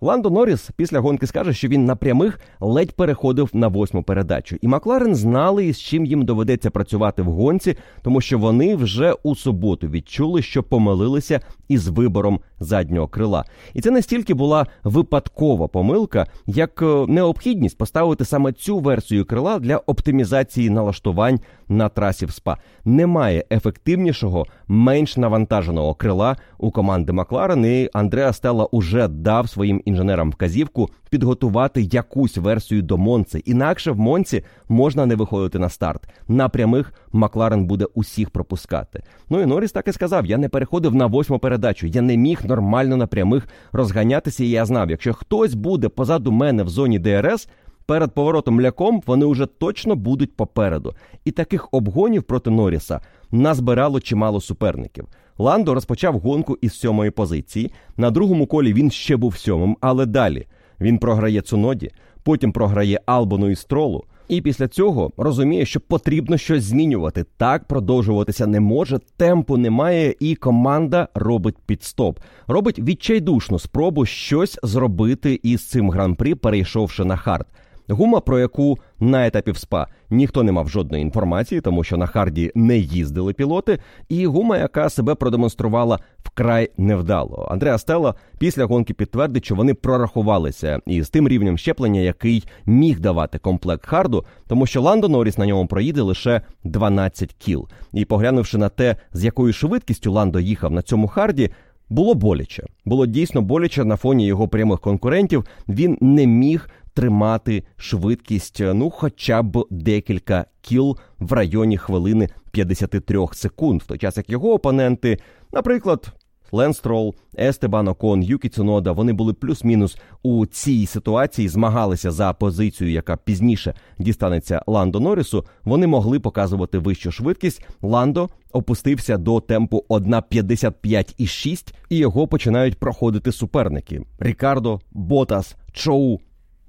[0.03, 4.69] Ландо Норріс після гонки скаже, що він на прямих ледь переходив на восьму передачу, і
[4.69, 9.89] Макларен знали, із чим їм доведеться працювати в гонці, тому що вони вже у суботу
[9.89, 13.45] відчули, що помилилися із вибором заднього крила.
[13.75, 19.77] І це настільки була випадкова помилка, як е, необхідність поставити саме цю версію крила для
[19.77, 21.41] оптимізації налаштувань
[21.71, 22.57] на трасі в СПА.
[22.85, 30.31] Немає ефективнішого, менш навантаженого крила у команди Макларен, і Андреа Стелла уже дав своїм інженерам
[30.31, 33.39] вказівку підготувати якусь версію до Монци.
[33.39, 36.09] Інакше в Монці можна не виходити на старт.
[36.29, 39.03] На прямих Макларен буде усіх пропускати.
[39.31, 41.87] Ну і Норріс так і сказав: я не переходив на восьму передачу.
[41.87, 44.45] Я не міг нормально на прямих розганятися.
[44.45, 47.49] І я знав, якщо хтось буде позаду мене в зоні ДРС.
[47.91, 50.95] Перед поворотом ляком вони вже точно будуть попереду.
[51.25, 55.07] І таких обгонів проти Норріса назбирало чимало суперників.
[55.39, 57.71] Ландо розпочав гонку із сьомої позиції.
[57.97, 60.47] На другому колі він ще був сьомим, але далі
[60.81, 61.91] він програє Цуноді,
[62.23, 64.05] потім програє Албону і Стролу.
[64.29, 67.25] І після цього розуміє, що потрібно щось змінювати.
[67.37, 72.19] Так продовжуватися не може, темпу немає, і команда робить підстоп.
[72.47, 77.47] Робить відчайдушну спробу щось зробити із цим гран-прі, перейшовши на хард.
[77.91, 82.07] Гума, про яку на етапі в СПА ніхто не мав жодної інформації, тому що на
[82.07, 83.79] харді не їздили пілоти,
[84.09, 87.49] і гума, яка себе продемонструвала вкрай невдало.
[87.51, 93.39] Андреа Стелла після гонки підтвердить, що вони прорахувалися із тим рівнем зчеплення, який міг давати
[93.39, 97.69] комплект харду, тому що Ландо Норріс на ньому проїде лише 12 кіл.
[97.93, 101.51] І поглянувши на те, з якою швидкістю Ландо їхав на цьому харді.
[101.91, 105.45] Було боляче, було дійсно боляче на фоні його прямих конкурентів.
[105.69, 113.83] Він не міг тримати швидкість, ну хоча б декілька кіл в районі хвилини 53 секунд,
[113.83, 115.19] в той час як його опоненти,
[115.53, 116.13] наприклад.
[116.53, 123.17] Ленстрол, Естебан Окон, Юкі Цунода, вони були плюс-мінус у цій ситуації, змагалися за позицію, яка
[123.17, 125.45] пізніше дістанеться Ландо Норрісу.
[125.65, 127.67] Вони могли показувати вищу швидкість.
[127.83, 136.19] Ландо опустився до темпу 1.55,6 і його починають проходити суперники: Рікардо, Ботас, Чоу,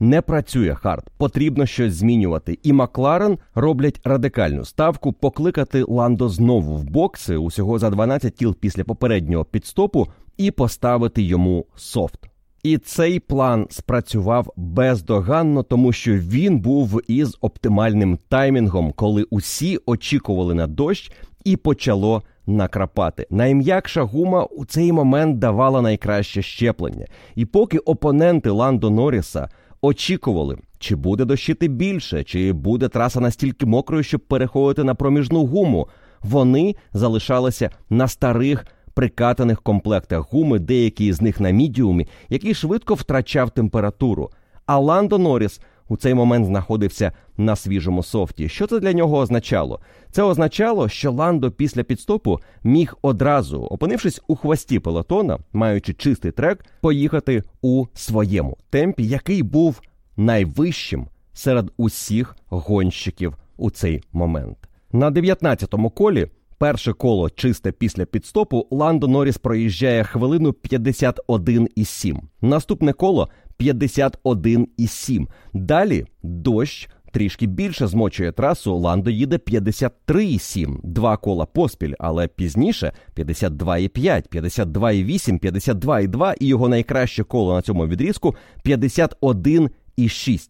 [0.02, 2.60] не працює хард, потрібно щось змінювати.
[2.64, 8.84] І Макларен роблять радикальну ставку покликати Ландо знову в бокси усього за 12 кіл після
[8.84, 10.08] попереднього пітстопу
[10.38, 12.28] і поставити йому софт.
[12.64, 20.54] І цей план спрацював бездоганно, тому що він був із оптимальним таймінгом, коли усі очікували
[20.54, 21.12] на дощ
[21.44, 23.28] і почало накрапати.
[23.30, 27.06] Найм'якша гума у цей момент давала найкраще зчеплення.
[27.36, 29.50] І поки опоненти Ландо Норріса
[29.82, 35.88] очікували, чи буде дощити більше, чи буде траса настільки мокрою, щоб переходити на проміжну гуму,
[36.22, 43.50] вони залишалися на старих прикатаних комплектах гуми, деякі з них на мідіумі, який швидко втрачав
[43.50, 44.30] температуру.
[44.66, 45.62] А Ландо Норріс
[45.92, 48.50] у цей момент знаходився на свіжому софті.
[48.50, 49.80] Що це для нього означало?
[50.12, 56.66] Це означало, що Ландо після підстопу міг одразу, опинившись у хвості пелотона, маючи чистий трек,
[56.82, 59.82] поїхати у своєму темпі, який був
[60.18, 64.58] найвищим серед усіх гонщиків у цей момент.
[64.92, 66.28] На 19-му колі.
[66.58, 72.20] Перше коло чисте після підстопу Ландо Норріс проїжджає хвилину 51,7.
[72.42, 73.30] Наступне коло
[73.62, 75.28] 51,7.
[75.54, 78.76] Далі дощ трішки більше змочує трасу.
[78.76, 80.80] Ландо їде 53,7.
[80.84, 88.36] Два кола поспіль, але пізніше 52,5, 52,8, 52,2 і його найкраще коло на цьому відрізку
[88.66, 90.50] 51,6.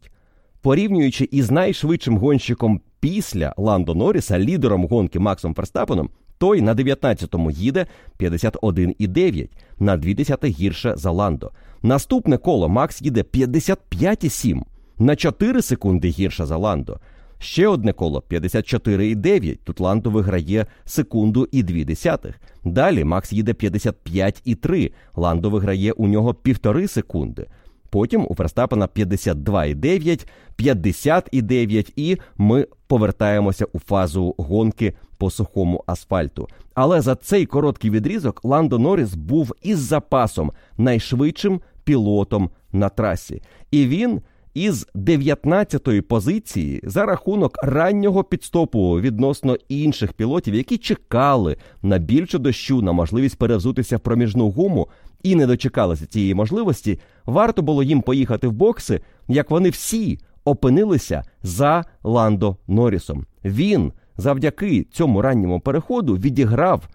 [0.61, 7.85] Порівнюючи із найшвидшим гонщиком після Ландо Норріса, лідером гонки Максом Ферстапеном, той на 19-му їде
[8.19, 9.49] 51,9,
[9.79, 11.51] на 2 гірше за Ландо.
[11.83, 14.61] Наступне коло Макс їде 55,7,
[14.99, 16.99] на 4 секунди гірше за Ландо.
[17.39, 19.57] Ще одне коло 54,9.
[19.63, 22.35] Тут Ландо виграє секунду і 2 десятих.
[22.63, 24.91] Далі Макс їде 55,3.
[25.15, 27.47] Ландо виграє у нього півтори секунди.
[27.89, 30.27] Потім у Ферстапена 52,9,
[30.59, 36.47] 50,9 і ми повертаємося у фазу гонки по сухому асфальту.
[36.73, 43.41] Але за цей короткий відрізок Ландо Норріс був із запасом найшвидшим пілотом на трасі.
[43.71, 44.21] І він
[44.53, 52.81] із 19-ї позиції за рахунок раннього підстопу відносно інших пілотів, які чекали на більшу дощу,
[52.81, 54.87] на можливість перевзутися в проміжну гуму
[55.23, 61.23] і не дочекалися цієї можливості, варто було їм поїхати в бокси, як вони всі опинилися
[61.43, 63.25] за Ландо Норрісом.
[63.45, 66.89] Він завдяки цьому ранньому переходу відіграв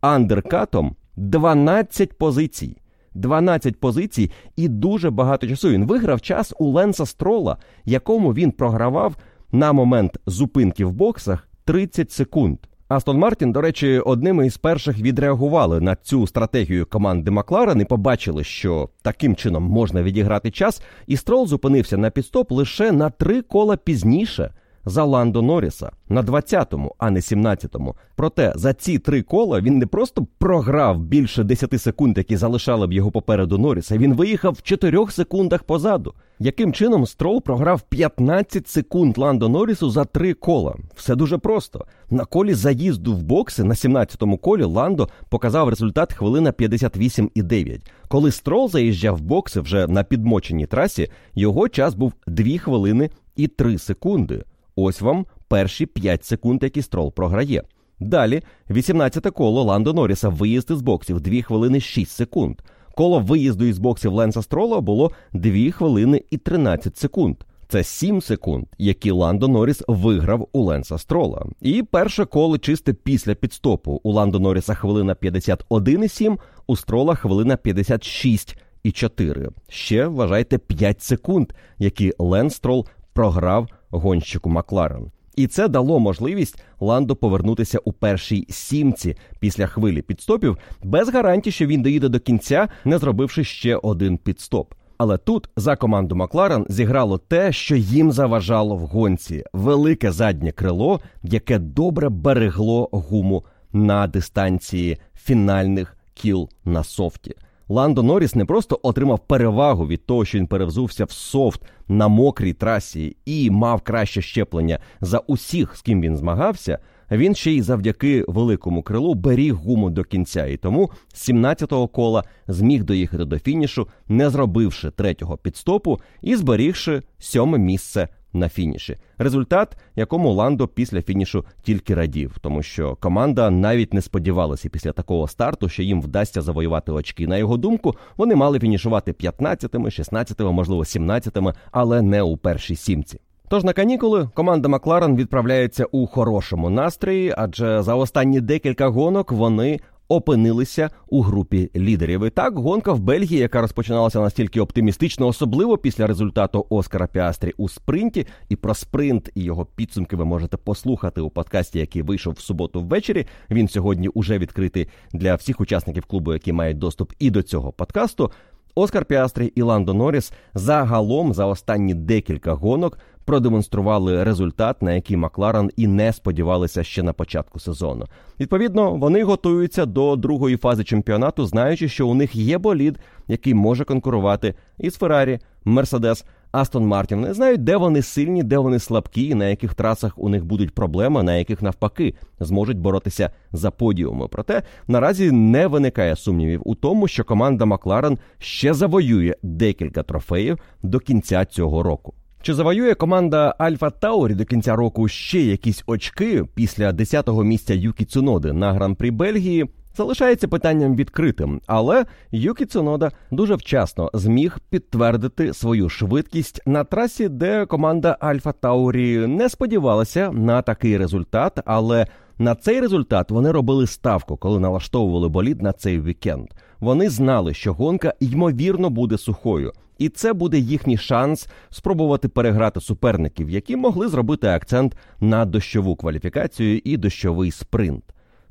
[0.00, 2.76] андеркатом 12 позицій.
[3.14, 5.70] 12 позицій і дуже багато часу.
[5.70, 9.16] Він виграв час у Ленса Строла, якому він програвав
[9.52, 12.58] на момент зупинки в боксах 30 секунд.
[12.88, 18.44] Астон Мартін, до речі, одними із перших відреагували на цю стратегію команди Макларен і побачили,
[18.44, 23.76] що таким чином можна відіграти час, і Строл зупинився на підстоп лише на три кола
[23.76, 24.54] пізніше
[24.84, 27.94] за Ландо Норріса на 20-му, а не 17-му.
[28.16, 32.92] Проте за ці три кола він не просто програв більше 10 секунд, які залишали б
[32.92, 33.98] його попереду Норріса.
[33.98, 36.14] Він виїхав в 4 секундах позаду.
[36.42, 40.76] Яким чином Строл програв 15 секунд Ландо Норрісу за три кола?
[40.94, 41.86] Все дуже просто.
[42.10, 47.80] На колі заїзду в бокси на 17-му колі Ландо показав результат хвилина 58,9.
[48.08, 53.48] Коли Строл заїжджав в бокси вже на підмоченій трасі, його час був 2 хвилини і
[53.48, 54.44] 3 секунди.
[54.82, 57.62] Ось вам перші 5 секунд, які строл програє.
[58.00, 62.60] Далі, 18-те коло Ландо Норріса виїзд із боксів 2 хвилини 6 секунд.
[62.94, 67.36] Коло виїзду із боксів Ленса Строла було 2 хвилини і 13 секунд.
[67.68, 71.46] Це 7 секунд, які Ландо Норріс виграв у Ленса Строла.
[71.60, 74.00] І перше коло чисте після підстопу.
[74.02, 79.48] У Ландо Норріса хвилина 51,7, у Строла хвилина 56,4.
[79.68, 85.10] Ще вважайте 5 секунд, які Ленс Строл програв гонщику Макларен.
[85.36, 91.66] І це дало можливість Ландо повернутися у першій сімці після хвилі підстопів, без гарантії, що
[91.66, 94.74] він доїде до кінця, не зробивши ще один підстоп.
[94.98, 101.00] Але тут за команду Макларен зіграло те, що їм заважало в гонці велике заднє крило,
[101.22, 107.34] яке добре берегло гуму на дистанції фінальних кіл на софті.
[107.70, 112.52] Ландо Норріс не просто отримав перевагу від того, що він перевзувся в софт на мокрій
[112.52, 116.78] трасі і мав краще щеплення за усіх, з ким він змагався.
[117.10, 122.24] Він ще й завдяки великому крилу беріг гуму до кінця, і тому з 17-го кола
[122.48, 128.96] зміг доїхати до фінішу, не зробивши третього підстопу і зберігши сьоме місце на фініші.
[129.18, 135.28] Результат, якому Ландо після фінішу тільки радів, тому що команда навіть не сподівалася після такого
[135.28, 137.26] старту, що їм вдасться завоювати очки.
[137.26, 143.20] На його думку, вони мали фінішувати 15-ми, 16-ми, можливо, 17-ми, але не у першій сімці.
[143.48, 149.80] Тож на канікули команда Макларен відправляється у хорошому настрої, адже за останні декілька гонок вони
[150.10, 152.26] опинилися у групі лідерів.
[152.26, 157.68] І так, гонка в Бельгії, яка розпочиналася настільки оптимістично, особливо після результату Оскара Піастрі у
[157.68, 158.26] спринті.
[158.48, 162.80] І про спринт і його підсумки ви можете послухати у подкасті, який вийшов в суботу
[162.80, 163.26] ввечері.
[163.50, 168.30] Він сьогодні уже відкритий для всіх учасників клубу, які мають доступ і до цього подкасту.
[168.74, 175.70] Оскар Піастрі і Ландо Норріс загалом за останні декілька гонок продемонстрували результат, на який Макларен
[175.76, 178.06] і не сподівалися ще на початку сезону.
[178.40, 182.98] Відповідно, вони готуються до другої фази чемпіонату, знаючи, що у них є болід,
[183.28, 186.24] який може конкурувати із Феррарі, Мерседес.
[186.52, 190.44] Астон Мартін не знають, де вони сильні, де вони слабкі, на яких трасах у них
[190.44, 194.28] будуть проблеми, на яких навпаки зможуть боротися за подіуми.
[194.28, 200.98] Проте наразі не виникає сумнівів у тому, що команда Макларен ще завоює декілька трофеїв до
[200.98, 202.14] кінця цього року.
[202.42, 208.04] Чи завоює команда Альфа Таурі до кінця року ще якісь очки після 10-го місця Юкі
[208.04, 209.66] Цуноди на гран-прі Бельгії?
[209.96, 217.66] Залишається питанням відкритим, але Юкі Цунода дуже вчасно зміг підтвердити свою швидкість на трасі, де
[217.66, 222.06] команда Альфа Таурі не сподівалася на такий результат, але
[222.38, 226.48] на цей результат вони робили ставку, коли налаштовували болід на цей вікенд.
[226.80, 233.50] Вони знали, що гонка ймовірно буде сухою, і це буде їхній шанс спробувати переграти суперників,
[233.50, 238.04] які могли зробити акцент на дощову кваліфікацію і дощовий спринт.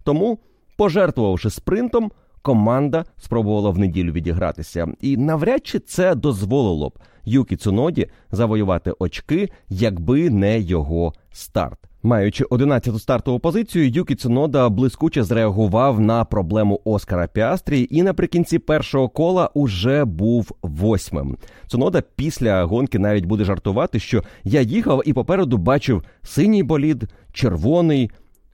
[0.04, 0.40] Тому,
[0.80, 2.12] пожертвувавши спринтом,
[2.42, 9.50] команда спробувала в неділю відігратися, і навряд чи це дозволило б Юкі Цуноді завоювати очки,
[9.70, 11.80] якби не його старт.
[12.04, 19.10] Маючи 11-ту стартову позицію, Юкі Цунода блискуче зреагував на проблему Оскара Піастрі і наприкінці першого
[19.10, 21.38] кола уже був восьмим.
[21.68, 27.04] Цунода після гонки навіть буде жартувати, що я їхав і попереду бачив синій болід,
[27.34, 28.12] червоний,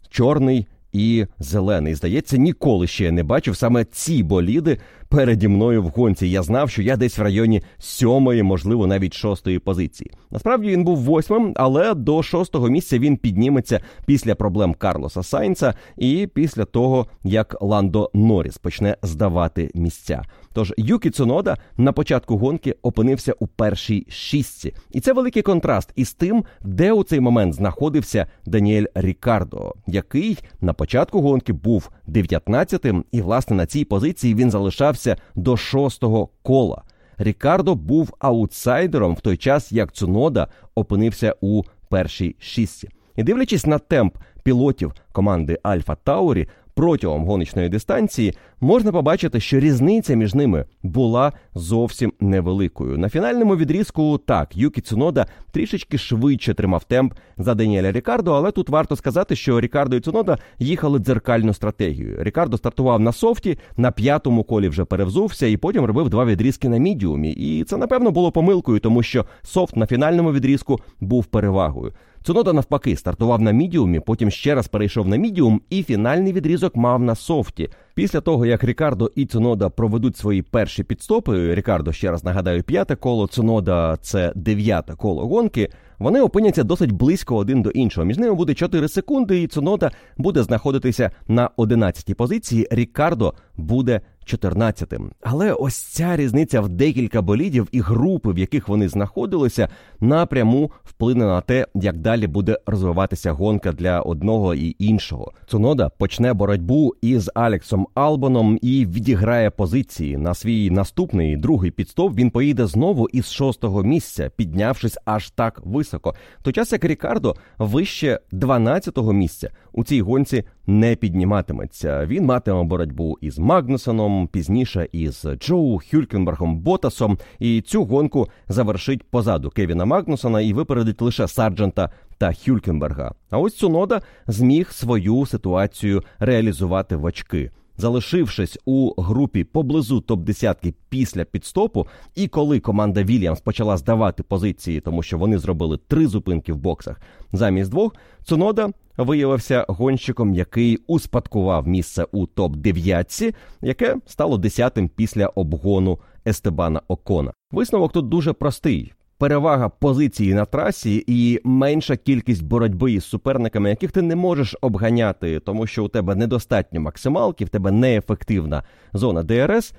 [0.09, 1.95] чорний і зелений.
[1.95, 4.77] Здається, ніколи ще не бачив саме ці боліди
[5.09, 6.27] переді мною в гонці.
[6.27, 10.11] Я знав, що я десь в районі сьомої, можливо, навіть шостої позиції.
[10.31, 16.27] Насправді він був восьмим, але до шостого місця він підніметься після проблем Карлоса Сайнца і
[16.33, 20.23] після того, як Ландо Норріс почне здавати місця.
[20.55, 26.13] Тож Юкі Цунода на початку гонки опинився у першій шістці, і це великий контраст із
[26.13, 33.21] тим, де у цей момент знаходився Даніель Рікардо, який на початку гонки був 19-тим, і
[33.21, 36.83] власне на цій позиції він залишався до шостого кола.
[37.17, 42.89] Рікардо був аутсайдером в той час, як Цунода опинився у першій шістці.
[43.15, 50.15] І дивлячись на темп пілотів команди Альфа Таурі, протягом гоночної дистанції, можна побачити, що різниця
[50.15, 52.97] між ними була зовсім невеликою.
[52.97, 58.69] На фінальному відрізку так Юкі Цунода трішечки швидше тримав темп за Даніеля Рікардо, але тут
[58.69, 62.17] варто сказати, що Рікардо і Цунода їхали дзеркальну стратегію.
[62.19, 66.77] Рікардо стартував на софті, на п'ятому колі вже перевзувся і потім робив два відрізки на
[66.77, 67.31] мідіумі.
[67.31, 71.93] І це напевно було помилкою, тому що софт на фінальному відрізку був перевагою.
[72.25, 77.01] Цунода навпаки стартував на мідіумі, потім ще раз перейшов на мідіум, і фінальний відрізок мав
[77.01, 77.69] на софті.
[77.95, 82.95] Після того, як Рікардо і Цунода проведуть свої перші підстопи, Рікардо ще раз нагадаю, п'яте
[82.95, 85.69] коло, Цунода це дев'яте коло гонки.
[85.99, 88.05] Вони опиняться досить близько один до іншого.
[88.05, 92.67] Між ними буде 4 секунди, і Цунода буде знаходитися на 11-й позиції.
[92.71, 95.11] Рікардо буде 14-тим.
[95.21, 99.69] Але ось ця різниця в декілька болідів і групи, в яких вони знаходилися,
[99.99, 105.31] напряму вплине на те, як далі буде розвиватися гонка для одного і іншого.
[105.47, 112.15] Цунода почне боротьбу із Алексом Албоном і відіграє позиції на свій наступний другий підстоп.
[112.15, 116.15] Він поїде знову із шостого місця, піднявшись аж так високо.
[116.41, 122.05] Той час як Рікардо вище 12-го місця у цій гонці не підніматиметься.
[122.05, 127.17] Він матиме боротьбу із Магнусоном, пізніше із Джоу Хюлькенбергом Ботасом.
[127.39, 133.13] І цю гонку завершить позаду Кевіна Магнусона і випередить лише Сарджента та Хюлькенберга.
[133.29, 137.51] А ось Цунода зміг свою ситуацію реалізувати в очки.
[137.77, 145.03] Залишившись у групі поблизу топ-10 після підстопу, і коли команда Вільямс почала здавати позиції, тому
[145.03, 147.01] що вони зробили три зупинки в боксах
[147.33, 155.99] замість двох, Цунода виявився гонщиком, який успадкував місце у топ-9, яке стало десятим після обгону
[156.27, 157.33] Естебана Окона.
[157.51, 163.91] Висновок тут дуже простий перевага позиції на трасі і менша кількість боротьби із суперниками, яких
[163.91, 168.63] ти не можеш обганяти, тому що у тебе недостатньо максималки, в тебе неефективна
[168.93, 169.73] зона ДРС.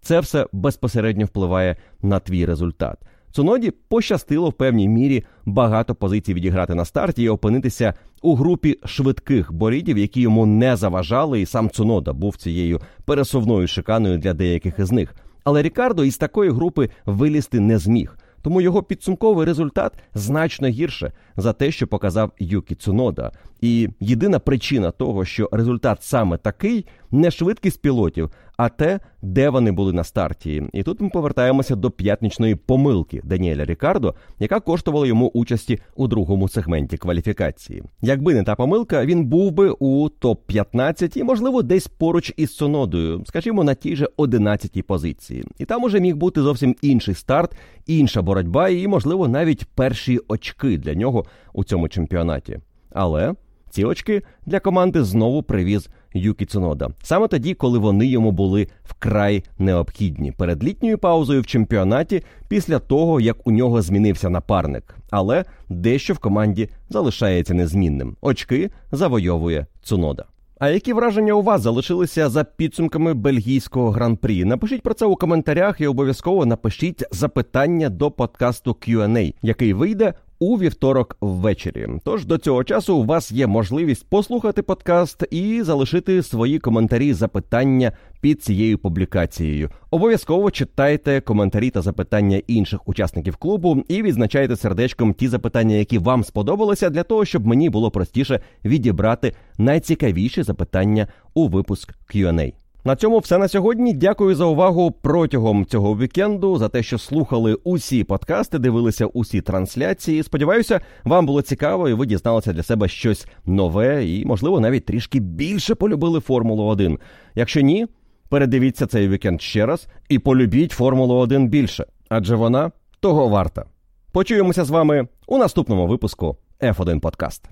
[0.00, 2.98] Це все безпосередньо впливає на твій результат.
[3.32, 9.52] Цуноді пощастило в певній мірі багато позицій відіграти на старті і опинитися у групі швидких
[9.52, 14.92] болідів, які йому не заважали, і сам Цунода був цією пересувною шиканою для деяких із
[14.92, 15.14] них.
[15.44, 18.16] Але Рікардо із такої групи вилізти не зміг.
[18.42, 23.32] Тому його підсумковий результат значно гірше за те, що показав Юкі Цунода.
[23.60, 29.72] І єдина причина того, що результат саме такий, не швидкість пілотів, а те, де вони
[29.72, 30.62] були на старті.
[30.72, 36.48] І тут ми повертаємося до п'ятничної помилки Даніеля Рікардо, яка коштувала йому участі у другому
[36.48, 37.82] сегменті кваліфікації.
[38.02, 42.56] Якби не та помилка, він був би у топ 15 і, можливо, десь поруч із
[42.56, 45.44] Цунодою, скажімо, на тій же 11-й позиції.
[45.58, 50.78] І там уже міг бути зовсім інший старт, інша боротьба, і, можливо, навіть перші очки
[50.78, 52.58] для нього у цьому чемпіонаті.
[52.90, 53.34] Але
[53.72, 56.88] ці очки для команди знову привіз Юкі Цунода.
[57.02, 63.20] Саме тоді, коли вони йому були вкрай необхідні перед літньою паузою в чемпіонаті, після того
[63.20, 64.96] як у нього змінився напарник.
[65.10, 68.16] Але дещо в команді залишається незмінним.
[68.20, 70.24] Очки завойовує Цунода.
[70.58, 74.44] А які враження у вас залишилися за підсумками бельгійського гран-прі?
[74.44, 80.58] Напишіть про це у коментарях і обов'язково напишіть запитання до подкасту Q&A, який вийде у
[80.58, 81.88] вівторок ввечері.
[82.04, 87.92] Тож до цього часу у вас є можливість послухати подкаст і залишити свої коментарі, запитання
[88.20, 89.70] під цією публікацією.
[89.90, 96.24] Обов'язково читайте коментарі та запитання інших учасників клубу і відзначайте сердечком ті запитання, які вам
[96.24, 102.61] сподобалися, для того, щоб мені було простіше відібрати найцікавіші запитання у випуск Q&A.
[102.84, 103.92] На цьому все на сьогодні.
[103.92, 110.22] Дякую за увагу протягом цього вікенду, за те, що слухали усі подкасти, дивилися усі трансляції.
[110.22, 115.20] Сподіваюся, вам було цікаво, і ви дізналися для себе щось нове і, можливо, навіть трішки
[115.20, 116.98] більше полюбили Формулу 1.
[117.34, 117.86] Якщо ні,
[118.28, 122.70] передивіться цей вікенд ще раз і полюбіть Формулу 1 більше, адже вона
[123.00, 123.64] того варта.
[124.12, 127.48] Почуємося з вами у наступному випуску F1 Подкаст.